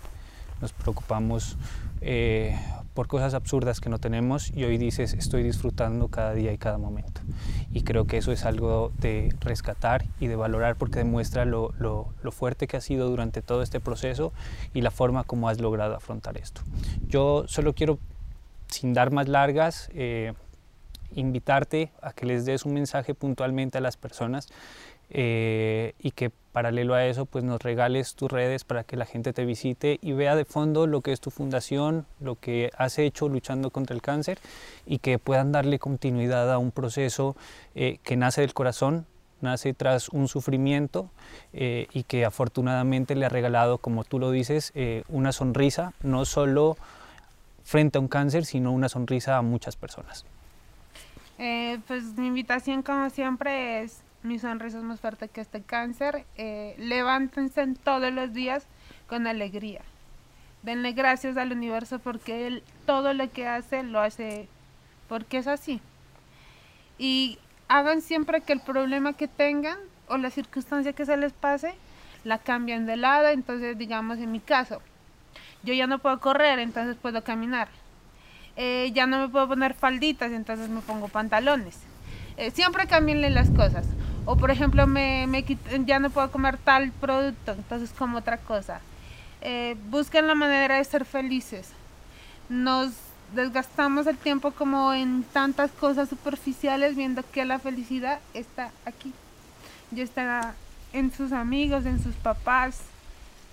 nos 0.60 0.72
preocupamos 0.72 1.56
por 2.94 3.06
cosas 3.06 3.34
absurdas 3.34 3.80
que 3.80 3.88
no 3.88 3.98
tenemos 3.98 4.50
y 4.50 4.64
hoy 4.64 4.76
dices 4.76 5.14
estoy 5.14 5.42
disfrutando 5.42 6.08
cada 6.08 6.34
día 6.34 6.52
y 6.52 6.58
cada 6.58 6.78
momento. 6.78 7.20
Y 7.72 7.82
creo 7.82 8.06
que 8.06 8.18
eso 8.18 8.32
es 8.32 8.44
algo 8.44 8.92
de 8.98 9.34
rescatar 9.40 10.04
y 10.20 10.26
de 10.26 10.36
valorar 10.36 10.76
porque 10.76 10.98
demuestra 10.98 11.44
lo, 11.44 11.72
lo, 11.78 12.08
lo 12.22 12.32
fuerte 12.32 12.66
que 12.66 12.76
has 12.76 12.84
sido 12.84 13.08
durante 13.08 13.40
todo 13.42 13.62
este 13.62 13.80
proceso 13.80 14.32
y 14.74 14.82
la 14.82 14.90
forma 14.90 15.24
como 15.24 15.48
has 15.48 15.60
logrado 15.60 15.94
afrontar 15.94 16.36
esto. 16.36 16.62
Yo 17.06 17.44
solo 17.46 17.72
quiero, 17.74 17.98
sin 18.72 18.94
dar 18.94 19.12
más 19.12 19.28
largas, 19.28 19.88
invitarte 21.14 21.92
a 22.00 22.12
que 22.12 22.26
les 22.26 22.44
des 22.44 22.64
un 22.64 22.74
mensaje 22.74 23.14
puntualmente 23.14 23.78
a 23.78 23.80
las 23.80 23.96
personas 23.96 24.48
eh, 25.14 25.92
y 25.98 26.12
que 26.12 26.30
paralelo 26.30 26.94
a 26.94 27.06
eso 27.06 27.26
pues 27.26 27.44
nos 27.44 27.62
regales 27.62 28.14
tus 28.14 28.30
redes 28.30 28.64
para 28.64 28.84
que 28.84 28.96
la 28.96 29.04
gente 29.04 29.32
te 29.32 29.44
visite 29.44 29.98
y 30.00 30.12
vea 30.12 30.36
de 30.36 30.44
fondo 30.44 30.86
lo 30.86 31.02
que 31.02 31.12
es 31.12 31.20
tu 31.20 31.30
fundación, 31.30 32.06
lo 32.20 32.36
que 32.36 32.70
has 32.76 32.98
hecho 32.98 33.28
luchando 33.28 33.70
contra 33.70 33.94
el 33.94 34.00
cáncer 34.00 34.38
y 34.86 34.98
que 34.98 35.18
puedan 35.18 35.52
darle 35.52 35.78
continuidad 35.78 36.50
a 36.50 36.58
un 36.58 36.70
proceso 36.70 37.36
eh, 37.74 37.98
que 38.02 38.16
nace 38.16 38.40
del 38.40 38.54
corazón, 38.54 39.06
nace 39.42 39.74
tras 39.74 40.08
un 40.08 40.28
sufrimiento 40.28 41.10
eh, 41.52 41.88
y 41.92 42.04
que 42.04 42.24
afortunadamente 42.24 43.14
le 43.14 43.26
ha 43.26 43.30
regalado, 43.30 43.78
como 43.78 44.04
tú 44.04 44.18
lo 44.18 44.30
dices, 44.30 44.72
una 45.08 45.32
sonrisa, 45.32 45.92
no 46.02 46.24
solo 46.24 46.76
frente 47.64 47.98
a 47.98 48.00
un 48.00 48.08
cáncer, 48.08 48.44
sino 48.44 48.72
una 48.72 48.88
sonrisa 48.88 49.36
a 49.36 49.42
muchas 49.42 49.76
personas. 49.76 50.24
Eh, 51.38 51.80
pues 51.86 52.16
mi 52.16 52.28
invitación 52.28 52.82
como 52.82 53.10
siempre 53.10 53.82
es 53.82 54.02
mi 54.22 54.38
sonrisa 54.38 54.78
es 54.78 54.84
más 54.84 55.00
fuerte 55.00 55.28
que 55.28 55.40
este 55.40 55.62
cáncer. 55.62 56.24
Eh, 56.36 56.74
levántense 56.78 57.66
todos 57.82 58.12
los 58.12 58.32
días 58.32 58.66
con 59.08 59.26
alegría. 59.26 59.80
Denle 60.62 60.92
gracias 60.92 61.36
al 61.36 61.52
universo 61.52 61.98
porque 61.98 62.46
él 62.46 62.62
todo 62.86 63.14
lo 63.14 63.30
que 63.30 63.46
hace 63.48 63.82
lo 63.82 64.00
hace 64.00 64.48
porque 65.08 65.38
es 65.38 65.48
así. 65.48 65.80
Y 66.98 67.38
hagan 67.68 68.00
siempre 68.00 68.42
que 68.42 68.52
el 68.52 68.60
problema 68.60 69.12
que 69.12 69.26
tengan 69.26 69.78
o 70.08 70.18
la 70.18 70.30
circunstancia 70.30 70.92
que 70.92 71.06
se 71.06 71.16
les 71.16 71.32
pase, 71.32 71.74
la 72.22 72.38
cambian 72.38 72.86
de 72.86 72.96
lado. 72.96 73.28
Entonces, 73.28 73.76
digamos, 73.76 74.18
en 74.18 74.30
mi 74.30 74.40
caso, 74.40 74.80
yo 75.62 75.74
ya 75.74 75.86
no 75.86 75.98
puedo 75.98 76.18
correr, 76.20 76.58
entonces 76.58 76.96
puedo 77.00 77.22
caminar. 77.22 77.68
Eh, 78.56 78.90
ya 78.94 79.06
no 79.06 79.18
me 79.18 79.28
puedo 79.28 79.48
poner 79.48 79.74
falditas, 79.74 80.32
entonces 80.32 80.68
me 80.68 80.80
pongo 80.80 81.08
pantalones. 81.08 81.78
Eh, 82.36 82.50
siempre 82.50 82.86
cambienle 82.86 83.30
las 83.30 83.50
cosas. 83.50 83.86
O 84.24 84.36
por 84.36 84.50
ejemplo, 84.50 84.86
me, 84.86 85.26
me 85.26 85.44
ya 85.84 85.98
no 85.98 86.10
puedo 86.10 86.30
comer 86.30 86.58
tal 86.58 86.90
producto, 86.92 87.52
entonces 87.52 87.90
como 87.96 88.18
otra 88.18 88.38
cosa. 88.38 88.80
Eh, 89.40 89.76
busquen 89.90 90.26
la 90.26 90.34
manera 90.34 90.76
de 90.76 90.84
ser 90.84 91.04
felices. 91.04 91.70
Nos 92.48 92.92
desgastamos 93.34 94.06
el 94.06 94.16
tiempo 94.16 94.52
como 94.52 94.92
en 94.92 95.24
tantas 95.32 95.70
cosas 95.72 96.08
superficiales 96.08 96.94
viendo 96.96 97.22
que 97.30 97.44
la 97.44 97.58
felicidad 97.58 98.20
está 98.34 98.70
aquí. 98.84 99.12
Ya 99.90 100.04
está 100.04 100.54
en 100.92 101.12
sus 101.12 101.32
amigos, 101.32 101.86
en 101.86 102.02
sus 102.02 102.14
papás, 102.14 102.80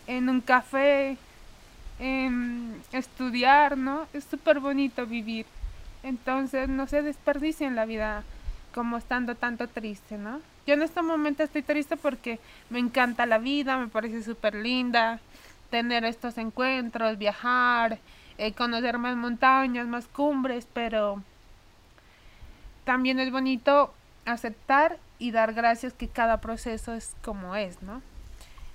en 0.05 0.29
un 0.29 0.41
café, 0.41 1.17
en 1.99 2.81
estudiar, 2.93 3.77
¿no? 3.77 4.07
Es 4.13 4.23
súper 4.23 4.59
bonito 4.59 5.05
vivir. 5.05 5.45
Entonces 6.01 6.69
no 6.69 6.87
se 6.87 7.01
desperdicien 7.01 7.75
la 7.75 7.85
vida 7.85 8.23
como 8.73 8.97
estando 8.97 9.35
tanto 9.35 9.67
triste, 9.67 10.17
¿no? 10.17 10.39
Yo 10.65 10.75
en 10.75 10.81
este 10.81 11.01
momento 11.01 11.43
estoy 11.43 11.61
triste 11.61 11.97
porque 11.97 12.39
me 12.69 12.79
encanta 12.79 13.25
la 13.25 13.37
vida, 13.37 13.77
me 13.77 13.87
parece 13.87 14.23
súper 14.23 14.55
linda 14.55 15.19
tener 15.69 16.05
estos 16.05 16.37
encuentros, 16.37 17.17
viajar, 17.17 17.99
eh, 18.37 18.53
conocer 18.53 18.97
más 18.97 19.15
montañas, 19.15 19.87
más 19.87 20.07
cumbres, 20.07 20.67
pero 20.73 21.21
también 22.85 23.19
es 23.19 23.31
bonito 23.31 23.93
aceptar 24.25 24.97
y 25.19 25.31
dar 25.31 25.53
gracias 25.53 25.93
que 25.93 26.07
cada 26.07 26.39
proceso 26.39 26.93
es 26.93 27.15
como 27.23 27.55
es, 27.55 27.81
¿no? 27.81 28.01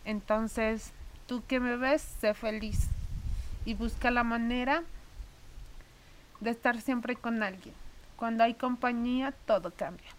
Entonces, 0.05 0.93
tú 1.27 1.43
que 1.49 1.59
me 1.59 1.77
ves, 1.77 2.03
sé 2.21 2.35
feliz 2.35 2.89
y 3.65 3.75
busca 3.75 4.11
la 4.11 4.25
manera 4.25 4.83
de 6.41 6.51
estar 6.51 6.81
siempre 6.81 7.17
con 7.17 7.43
alguien. 7.43 7.75
Cuando 8.17 8.45
hay 8.45 8.55
compañía, 8.55 9.33
todo 9.47 9.71
cambia. 9.71 10.11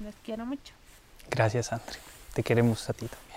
Les 0.00 0.14
quiero 0.24 0.46
mucho. 0.46 0.72
Gracias, 1.30 1.72
André. 1.72 1.98
Te 2.34 2.42
queremos 2.42 2.88
a 2.88 2.92
ti 2.92 3.06
también. 3.06 3.35